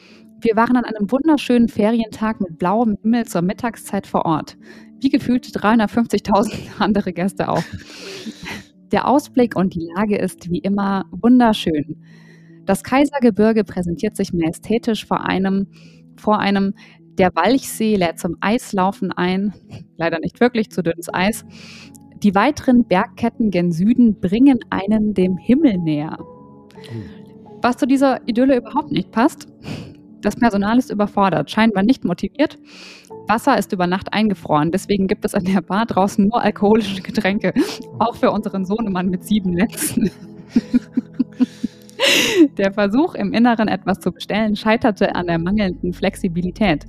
Wir 0.41 0.55
waren 0.55 0.77
an 0.77 0.85
einem 0.85 1.11
wunderschönen 1.11 1.69
Ferientag 1.69 2.41
mit 2.41 2.59
blauem 2.59 2.97
Himmel 3.03 3.27
zur 3.27 3.43
Mittagszeit 3.43 4.07
vor 4.07 4.25
Ort. 4.25 4.57
Wie 5.01 5.09
gefühlt 5.09 5.47
350.000 5.47 6.53
andere 6.79 7.13
Gäste 7.13 7.49
auch. 7.49 7.65
Der 8.93 9.09
Ausblick 9.09 9.57
und 9.57 9.75
die 9.75 9.89
Lage 9.97 10.17
ist 10.17 10.51
wie 10.51 10.59
immer 10.59 11.05
wunderschön. 11.11 12.03
Das 12.65 12.83
Kaisergebirge 12.83 13.65
präsentiert 13.65 14.17
sich 14.17 14.33
majestätisch 14.33 15.07
vor 15.07 15.25
einem, 15.25 15.67
vor 16.17 16.39
einem 16.39 16.75
der 17.19 17.35
Walchsee 17.35 17.97
lädt 17.97 18.21
zum 18.21 18.37
Eislaufen 18.41 19.11
ein, 19.11 19.53
leider 19.97 20.21
nicht 20.21 20.41
wirklich 20.41 20.71
zu 20.71 20.83
dünnes 20.83 21.13
Eis. 21.13 21.45
Die 22.23 22.35
weiteren 22.35 22.87
Bergketten 22.87 23.51
gen 23.51 23.73
Süden 23.73 24.21
bringen 24.21 24.61
einen 24.71 25.15
dem 25.15 25.37
Himmel 25.37 25.79
näher. 25.79 26.19
Was 27.69 27.77
zu 27.77 27.87
dieser 27.87 28.27
Idylle 28.27 28.57
überhaupt 28.57 28.93
nicht 28.93 29.13
passt, 29.13 29.47
das 30.23 30.37
Personal 30.37 30.79
ist 30.79 30.91
überfordert, 30.91 31.51
scheinbar 31.51 31.83
nicht 31.83 32.03
motiviert. 32.03 32.57
Wasser 33.27 33.59
ist 33.59 33.75
über 33.75 33.87
Nacht 33.87 34.11
eingefroren, 34.11 34.71
deswegen 34.71 35.07
gibt 35.07 35.27
es 35.27 35.35
an 35.35 35.45
der 35.45 35.61
Bar 35.61 35.85
draußen 35.85 36.27
nur 36.27 36.41
alkoholische 36.41 37.03
Getränke, 37.03 37.53
auch 37.99 38.17
für 38.17 38.31
unseren 38.31 38.65
Sohnemann 38.65 39.11
mit 39.11 39.23
sieben 39.23 39.51
Netzen. 39.51 40.11
Der 42.57 42.73
Versuch, 42.73 43.15
im 43.15 43.35
Inneren 43.35 43.69
etwas 43.69 44.01
zu 44.01 44.13
bestellen, 44.13 44.57
scheiterte 44.57 45.15
an 45.15 45.27
der 45.27 45.39
mangelnden 45.39 45.93
Flexibilität. 45.93 46.87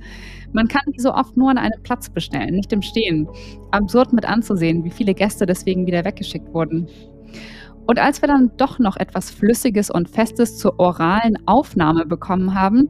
Man 0.52 0.66
kann 0.66 0.82
die 0.96 1.00
so 1.00 1.12
oft 1.12 1.36
nur 1.36 1.50
an 1.50 1.58
einem 1.58 1.82
Platz 1.82 2.08
bestellen, 2.08 2.54
nicht 2.54 2.72
im 2.72 2.80
Stehen. 2.80 3.28
Absurd 3.70 4.14
mit 4.14 4.24
anzusehen, 4.24 4.82
wie 4.84 4.90
viele 4.90 5.12
Gäste 5.12 5.44
deswegen 5.44 5.86
wieder 5.86 6.06
weggeschickt 6.06 6.54
wurden. 6.54 6.88
Und 7.90 7.98
als 7.98 8.22
wir 8.22 8.28
dann 8.28 8.52
doch 8.56 8.78
noch 8.78 8.96
etwas 8.96 9.32
Flüssiges 9.32 9.90
und 9.90 10.08
Festes 10.08 10.56
zur 10.56 10.78
oralen 10.78 11.36
Aufnahme 11.46 12.06
bekommen 12.06 12.54
haben, 12.54 12.88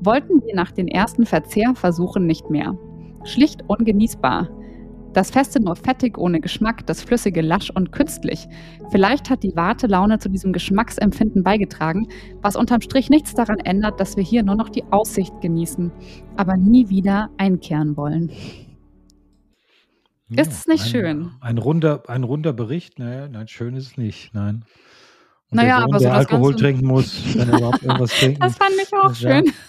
wollten 0.00 0.44
wir 0.44 0.56
nach 0.56 0.72
den 0.72 0.88
ersten 0.88 1.24
Verzehrversuchen 1.24 2.26
nicht 2.26 2.50
mehr. 2.50 2.76
Schlicht 3.22 3.62
ungenießbar. 3.68 4.48
Das 5.12 5.30
Feste 5.30 5.62
nur 5.62 5.76
fettig, 5.76 6.18
ohne 6.18 6.40
Geschmack, 6.40 6.84
das 6.88 7.00
Flüssige 7.00 7.42
lasch 7.42 7.70
und 7.70 7.92
künstlich. 7.92 8.48
Vielleicht 8.90 9.30
hat 9.30 9.44
die 9.44 9.54
Wartelaune 9.54 10.18
zu 10.18 10.28
diesem 10.28 10.52
Geschmacksempfinden 10.52 11.44
beigetragen, 11.44 12.08
was 12.42 12.56
unterm 12.56 12.80
Strich 12.80 13.08
nichts 13.08 13.34
daran 13.34 13.60
ändert, 13.60 14.00
dass 14.00 14.16
wir 14.16 14.24
hier 14.24 14.42
nur 14.42 14.56
noch 14.56 14.68
die 14.68 14.82
Aussicht 14.90 15.40
genießen, 15.40 15.92
aber 16.36 16.56
nie 16.56 16.88
wieder 16.88 17.30
einkehren 17.38 17.96
wollen. 17.96 18.32
Ja, 20.30 20.42
ist 20.42 20.52
es 20.52 20.66
nicht 20.66 20.84
ein, 20.84 20.90
schön? 20.90 21.30
Ein 21.40 21.58
runder, 21.58 22.02
ein 22.08 22.24
runder 22.24 22.52
Bericht, 22.52 22.98
naja, 22.98 23.28
nein, 23.28 23.48
schön 23.48 23.74
ist 23.74 23.86
es 23.86 23.96
nicht, 23.96 24.32
nein. 24.34 24.64
Und 25.50 25.56
naja, 25.56 25.80
Sohn, 25.80 25.84
aber 25.84 25.98
so 25.98 26.04
der 26.04 26.14
Alkohol 26.14 26.50
Ganze... 26.52 26.64
trinken 26.64 26.86
muss, 26.86 27.36
wenn 27.36 27.48
er 27.48 27.58
überhaupt 27.58 27.82
irgendwas 27.82 28.10
trinkt. 28.18 28.42
Das 28.42 28.56
fand 28.56 28.72
ich 28.82 28.92
auch 28.94 29.14
schön. 29.14 29.52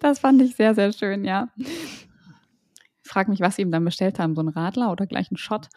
Das 0.00 0.18
fand 0.18 0.42
ich 0.42 0.54
sehr, 0.54 0.74
sehr 0.74 0.92
schön, 0.92 1.24
ja 1.24 1.48
frage 3.14 3.30
mich, 3.30 3.40
was 3.40 3.56
sie 3.56 3.62
ihm 3.62 3.70
dann 3.70 3.84
bestellt 3.84 4.18
haben, 4.18 4.34
so 4.34 4.42
ein 4.42 4.48
Radler 4.48 4.90
oder 4.90 5.06
gleich 5.06 5.30
ein 5.30 5.36
Shot. 5.36 5.68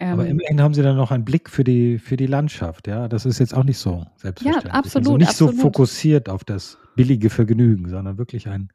Ähm, 0.00 0.14
Aber 0.14 0.26
immerhin 0.26 0.60
haben 0.60 0.74
sie 0.74 0.82
dann 0.82 0.96
noch 0.96 1.12
einen 1.12 1.24
Blick 1.24 1.48
für 1.48 1.62
die, 1.62 1.98
für 1.98 2.16
die 2.16 2.26
Landschaft, 2.26 2.88
ja. 2.88 3.06
Das 3.08 3.24
ist 3.24 3.38
jetzt 3.38 3.54
auch 3.54 3.62
nicht 3.62 3.78
so 3.78 4.04
selbstverständlich. 4.16 4.72
Ja, 4.72 4.78
absolut. 4.78 5.06
Also 5.06 5.16
nicht 5.16 5.28
absolut. 5.28 5.54
so 5.54 5.60
fokussiert 5.60 6.28
auf 6.28 6.44
das 6.44 6.78
billige 6.96 7.30
Vergnügen, 7.30 7.88
sondern 7.88 8.18
wirklich 8.18 8.48
ein, 8.48 8.72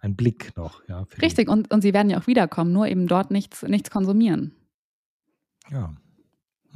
ein 0.00 0.16
Blick 0.16 0.56
noch, 0.56 0.82
ja. 0.88 1.06
Richtig, 1.20 1.48
und, 1.48 1.72
und 1.72 1.82
sie 1.82 1.92
werden 1.92 2.10
ja 2.10 2.18
auch 2.18 2.26
wiederkommen, 2.26 2.72
nur 2.72 2.86
eben 2.86 3.06
dort 3.06 3.30
nichts, 3.30 3.62
nichts 3.62 3.90
konsumieren. 3.90 4.54
Ja. 5.70 5.94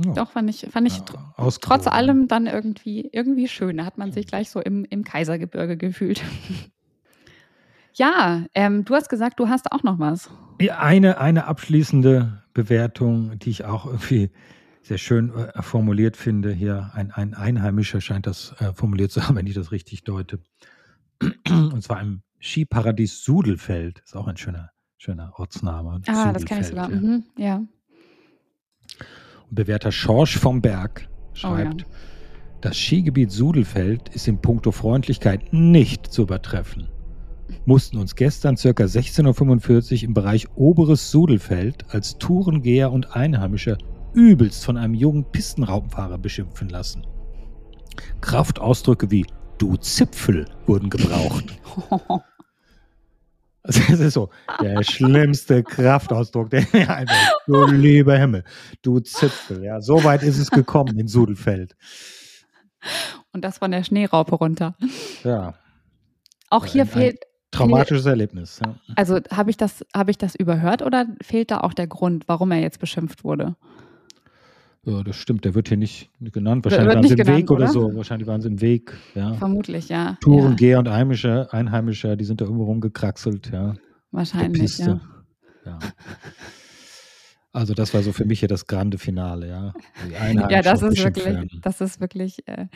ja. 0.05 0.13
Doch, 0.15 0.33
fand 0.33 0.51
ich, 0.51 0.67
fand 0.71 0.87
ich 0.89 0.99
ja, 0.99 1.51
trotz 1.61 1.87
allem 1.87 2.29
dann 2.29 2.47
irgendwie, 2.47 3.09
irgendwie 3.13 3.49
schön. 3.49 3.77
Da 3.79 3.85
hat 3.85 3.99
man 3.99 4.13
sich 4.13 4.27
gleich 4.27 4.51
so 4.51 4.61
im, 4.61 4.85
im 4.85 5.05
Kaisergebirge 5.05 5.77
gefühlt. 5.77 6.23
Ja, 7.95 8.47
ähm, 8.55 8.85
du 8.85 8.95
hast 8.95 9.09
gesagt, 9.09 9.39
du 9.39 9.49
hast 9.49 9.71
auch 9.71 9.83
noch 9.83 9.99
was. 9.99 10.31
Eine, 10.79 11.19
eine 11.19 11.47
abschließende 11.47 12.43
Bewertung, 12.55 13.39
die 13.39 13.51
ich 13.51 13.65
auch 13.65 13.87
irgendwie 13.87 14.31
sehr 14.83 14.99
schön 14.99 15.33
äh, 15.35 15.63
formuliert 15.63 16.17
finde. 16.17 16.53
Hier 16.53 16.91
ein, 16.95 17.11
ein 17.11 17.35
Einheimischer 17.35 18.01
scheint 18.01 18.27
das 18.27 18.55
äh, 18.61 18.73
formuliert 18.73 19.11
zu 19.11 19.27
haben, 19.27 19.37
wenn 19.37 19.47
ich 19.47 19.55
das 19.55 19.73
richtig 19.73 20.05
deute. 20.05 20.41
Und 21.49 21.83
zwar 21.83 22.01
im 22.01 22.23
Skiparadies 22.43 23.23
Sudelfeld. 23.23 24.01
Ist 24.05 24.17
auch 24.17 24.27
ein 24.27 24.37
schöner, 24.37 24.71
schöner 24.99 25.33
Ortsname. 25.37 26.03
Ah, 26.07 26.13
Sudelfeld, 26.13 26.37
das 26.37 26.45
kenne 26.45 26.61
ich 26.61 26.67
sogar. 26.67 26.91
Ja. 26.91 26.97
Mhm, 26.97 27.25
ja. 27.37 27.57
Und 27.57 29.55
bewährter 29.55 29.93
Schorsch 29.93 30.39
vom 30.39 30.61
Berg 30.61 31.09
schreibt, 31.35 31.85
oh, 31.87 31.89
ja. 31.89 31.97
das 32.61 32.77
Skigebiet 32.77 33.31
Sudelfeld 33.31 34.09
ist 34.11 34.29
in 34.29 34.41
puncto 34.41 34.73
Freundlichkeit 34.73 35.53
nicht 35.53 36.07
zu 36.07 36.23
übertreffen 36.23 36.89
mussten 37.65 37.99
uns 37.99 38.17
gestern 38.17 38.57
ca. 38.57 38.69
16.45 38.71 39.93
Uhr 39.93 40.03
im 40.05 40.15
Bereich 40.15 40.49
Oberes 40.57 41.11
Sudelfeld 41.11 41.85
als 41.91 42.19
Tourengeher 42.19 42.93
und 42.93 43.15
Einheimischer 43.15 43.79
übelst 44.15 44.65
von 44.65 44.77
einem 44.77 44.95
jungen 44.95 45.25
Pistenraupenfahrer 45.31 46.19
beschimpfen 46.19 46.69
lassen. 46.69 47.07
Kraftausdrücke 48.21 49.11
wie 49.11 49.27
Du 49.59 49.77
Zipfel 49.77 50.47
wurden 50.67 50.91
gebraucht. 50.91 51.45
Also 53.63 53.81
es 53.93 54.01
ist 54.01 54.15
so 54.15 54.31
der 54.61 54.83
schlimmste 54.85 55.63
Kraftausdruck, 55.63 56.51
der 56.51 56.67
mir 56.73 56.91
einfällt. 56.91 57.33
Du 57.47 57.67
lieber 57.67 58.17
Himmel, 58.19 58.45
du 58.83 59.01
Zipfel. 59.01 59.65
Ja, 59.65 59.81
so 59.81 60.03
weit 60.05 60.23
ist 60.23 60.39
es 60.39 60.51
gekommen 60.51 60.99
in 60.99 61.09
Sudelfeld. 61.09 61.77
Und 63.33 63.45
das 63.45 63.59
von 63.59 63.71
der 63.71 63.85
Schneeraupe 63.85 64.35
runter. 64.35 64.75
Ja. 65.23 65.55
Auch 66.51 66.67
hier 66.67 66.83
ein, 66.83 66.89
fehlt, 66.89 67.21
Traumatisches 67.53 68.07
Erlebnis, 68.07 68.61
ja. 68.65 68.75
Also 68.97 69.21
habe 69.31 69.51
ich, 69.51 69.59
das, 69.59 69.85
hab 69.95 70.09
ich 70.09 70.17
das 70.17 70.35
überhört 70.35 70.81
oder 70.81 71.07
fehlt 71.23 71.51
da 71.51 71.61
auch 71.61 71.75
der 71.75 71.87
Grund, 71.87 72.25
warum 72.27 72.51
er 72.51 72.61
jetzt 72.61 72.81
beschimpft 72.81 73.25
wurde? 73.25 73.57
Ja, 74.85 75.05
das 75.05 75.15
stimmt, 75.15 75.45
der 75.45 75.55
wird 75.55 75.69
hier 75.69 75.77
nicht 75.77 76.11
genannt. 76.21 76.65
Wahrscheinlich 76.65 76.95
waren 76.95 77.07
sie 77.07 77.15
im 77.15 77.27
Weg 77.27 77.51
oder? 77.51 77.65
oder? 77.65 77.73
so. 77.73 77.95
Wahrscheinlich 77.95 78.27
waren 78.27 78.41
sie 78.41 78.49
im 78.49 78.61
Weg, 78.61 78.93
ja. 79.15 79.35
Vermutlich, 79.35 79.89
ja. 79.89 80.19
Tourengeher 80.21 80.71
ja. 80.71 80.79
und 80.81 80.91
Heimische, 80.91 81.53
Einheimischer, 81.53 82.17
die 82.17 82.25
sind 82.25 82.41
da 82.41 82.47
irgendwo 82.47 82.65
rumgekraxelt, 82.65 83.53
ja. 83.53 83.75
Wahrscheinlich, 84.11 84.79
ja. 84.79 85.01
ja. 85.65 85.79
Also 87.53 87.75
das 87.75 87.95
war 87.95 88.03
so 88.03 88.13
für 88.13 88.25
mich 88.25 88.41
hier 88.41 88.49
das 88.49 88.67
grande 88.67 88.99
Finale, 88.99 89.49
ja. 89.49 89.73
ja, 90.49 90.63
das 90.63 90.83
ist 90.83 91.05
wirklich, 91.05 91.61
das 91.61 91.81
ist 91.81 92.01
wirklich, 92.01 92.49
äh, 92.49 92.67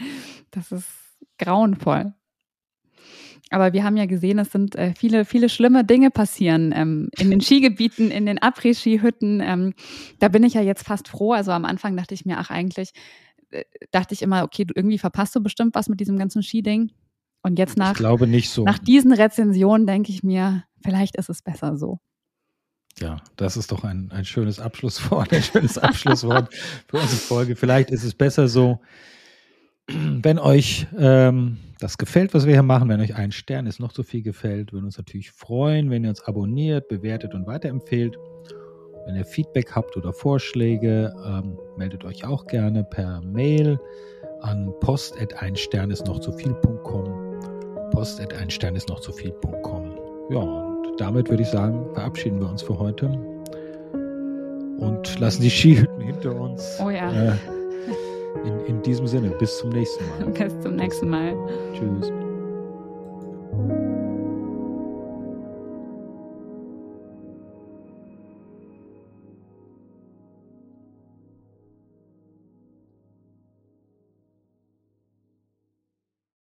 das 0.50 0.70
ist 0.70 0.88
grauenvoll. 1.38 2.12
Aber 3.50 3.72
wir 3.72 3.84
haben 3.84 3.96
ja 3.96 4.06
gesehen, 4.06 4.38
es 4.38 4.50
sind 4.50 4.74
äh, 4.74 4.92
viele, 4.96 5.24
viele 5.24 5.48
schlimme 5.48 5.84
Dinge 5.84 6.10
passieren 6.10 6.72
ähm, 6.74 7.08
in 7.16 7.30
den 7.30 7.40
Skigebieten, 7.40 8.10
in 8.10 8.26
den 8.26 8.38
Après-Ski-Hütten. 8.38 9.40
Ähm, 9.40 9.74
da 10.18 10.28
bin 10.28 10.42
ich 10.42 10.54
ja 10.54 10.62
jetzt 10.62 10.84
fast 10.84 11.08
froh. 11.08 11.32
Also 11.32 11.52
am 11.52 11.64
Anfang 11.64 11.96
dachte 11.96 12.14
ich 12.14 12.26
mir, 12.26 12.38
ach 12.38 12.50
eigentlich, 12.50 12.90
äh, 13.50 13.62
dachte 13.92 14.14
ich 14.14 14.22
immer, 14.22 14.42
okay, 14.42 14.64
du, 14.64 14.74
irgendwie 14.74 14.98
verpasst 14.98 15.34
du 15.36 15.42
bestimmt 15.42 15.74
was 15.76 15.88
mit 15.88 16.00
diesem 16.00 16.18
ganzen 16.18 16.42
Skiding. 16.42 16.90
Und 17.42 17.58
jetzt 17.60 17.76
nach, 17.76 17.92
ich 17.92 17.98
glaube 17.98 18.26
nicht 18.26 18.50
so. 18.50 18.64
nach 18.64 18.78
diesen 18.78 19.12
Rezensionen 19.12 19.86
denke 19.86 20.10
ich 20.10 20.24
mir, 20.24 20.64
vielleicht 20.82 21.14
ist 21.14 21.28
es 21.28 21.42
besser 21.42 21.76
so. 21.76 22.00
Ja, 22.98 23.22
das 23.36 23.56
ist 23.56 23.70
doch 23.70 23.84
ein, 23.84 24.10
ein 24.10 24.24
schönes 24.24 24.58
Abschlusswort, 24.58 25.32
ein 25.32 25.42
schönes 25.42 25.78
Abschlusswort 25.78 26.52
für 26.88 26.96
unsere 26.96 27.20
Folge. 27.20 27.54
Vielleicht 27.54 27.90
ist 27.90 28.02
es 28.02 28.14
besser 28.14 28.48
so. 28.48 28.80
Wenn 29.88 30.38
euch 30.38 30.86
ähm, 30.98 31.58
das 31.78 31.98
gefällt, 31.98 32.34
was 32.34 32.46
wir 32.46 32.54
hier 32.54 32.62
machen, 32.62 32.88
wenn 32.88 33.00
euch 33.00 33.14
ein 33.14 33.30
Stern 33.32 33.66
ist 33.66 33.78
noch 33.78 33.92
so 33.92 34.02
viel 34.02 34.22
gefällt, 34.22 34.72
würden 34.72 34.86
uns 34.86 34.98
natürlich 34.98 35.30
freuen, 35.30 35.90
wenn 35.90 36.04
ihr 36.04 36.10
uns 36.10 36.22
abonniert, 36.22 36.88
bewertet 36.88 37.34
und 37.34 37.46
weiterempfehlt. 37.46 38.18
Wenn 39.06 39.14
ihr 39.14 39.24
Feedback 39.24 39.72
habt 39.72 39.96
oder 39.96 40.12
Vorschläge, 40.12 41.14
ähm, 41.24 41.56
meldet 41.76 42.04
euch 42.04 42.24
auch 42.24 42.46
gerne 42.46 42.82
per 42.82 43.20
Mail 43.20 43.78
an 44.40 44.72
post.einstern 44.80 45.90
ist 45.90 46.06
noch 46.06 46.20
zu 46.20 46.32
viel.com. 46.32 47.40
Post.einstern 47.92 48.74
ist 48.76 48.88
noch 48.88 49.00
zu 49.00 49.12
viel.com. 49.12 49.98
Ja, 50.30 50.38
und 50.38 51.00
damit 51.00 51.28
würde 51.30 51.42
ich 51.42 51.48
sagen, 51.48 51.86
verabschieden 51.94 52.40
wir 52.40 52.50
uns 52.50 52.62
für 52.62 52.78
heute 52.78 53.06
und 54.78 55.18
lassen 55.20 55.42
die 55.42 55.50
Skihütten 55.50 56.00
hinter 56.00 56.34
uns. 56.34 56.78
Oh 56.80 56.90
ja. 56.90 57.12
Äh, 57.12 57.36
in, 58.44 58.60
in 58.66 58.82
diesem 58.82 59.06
Sinne, 59.06 59.30
bis 59.30 59.58
zum 59.58 59.70
nächsten 59.70 60.04
Mal. 60.08 60.26
Bis 60.32 60.60
zum 60.60 60.76
nächsten 60.76 61.08
Mal. 61.08 61.34
Tschüss. 61.72 62.12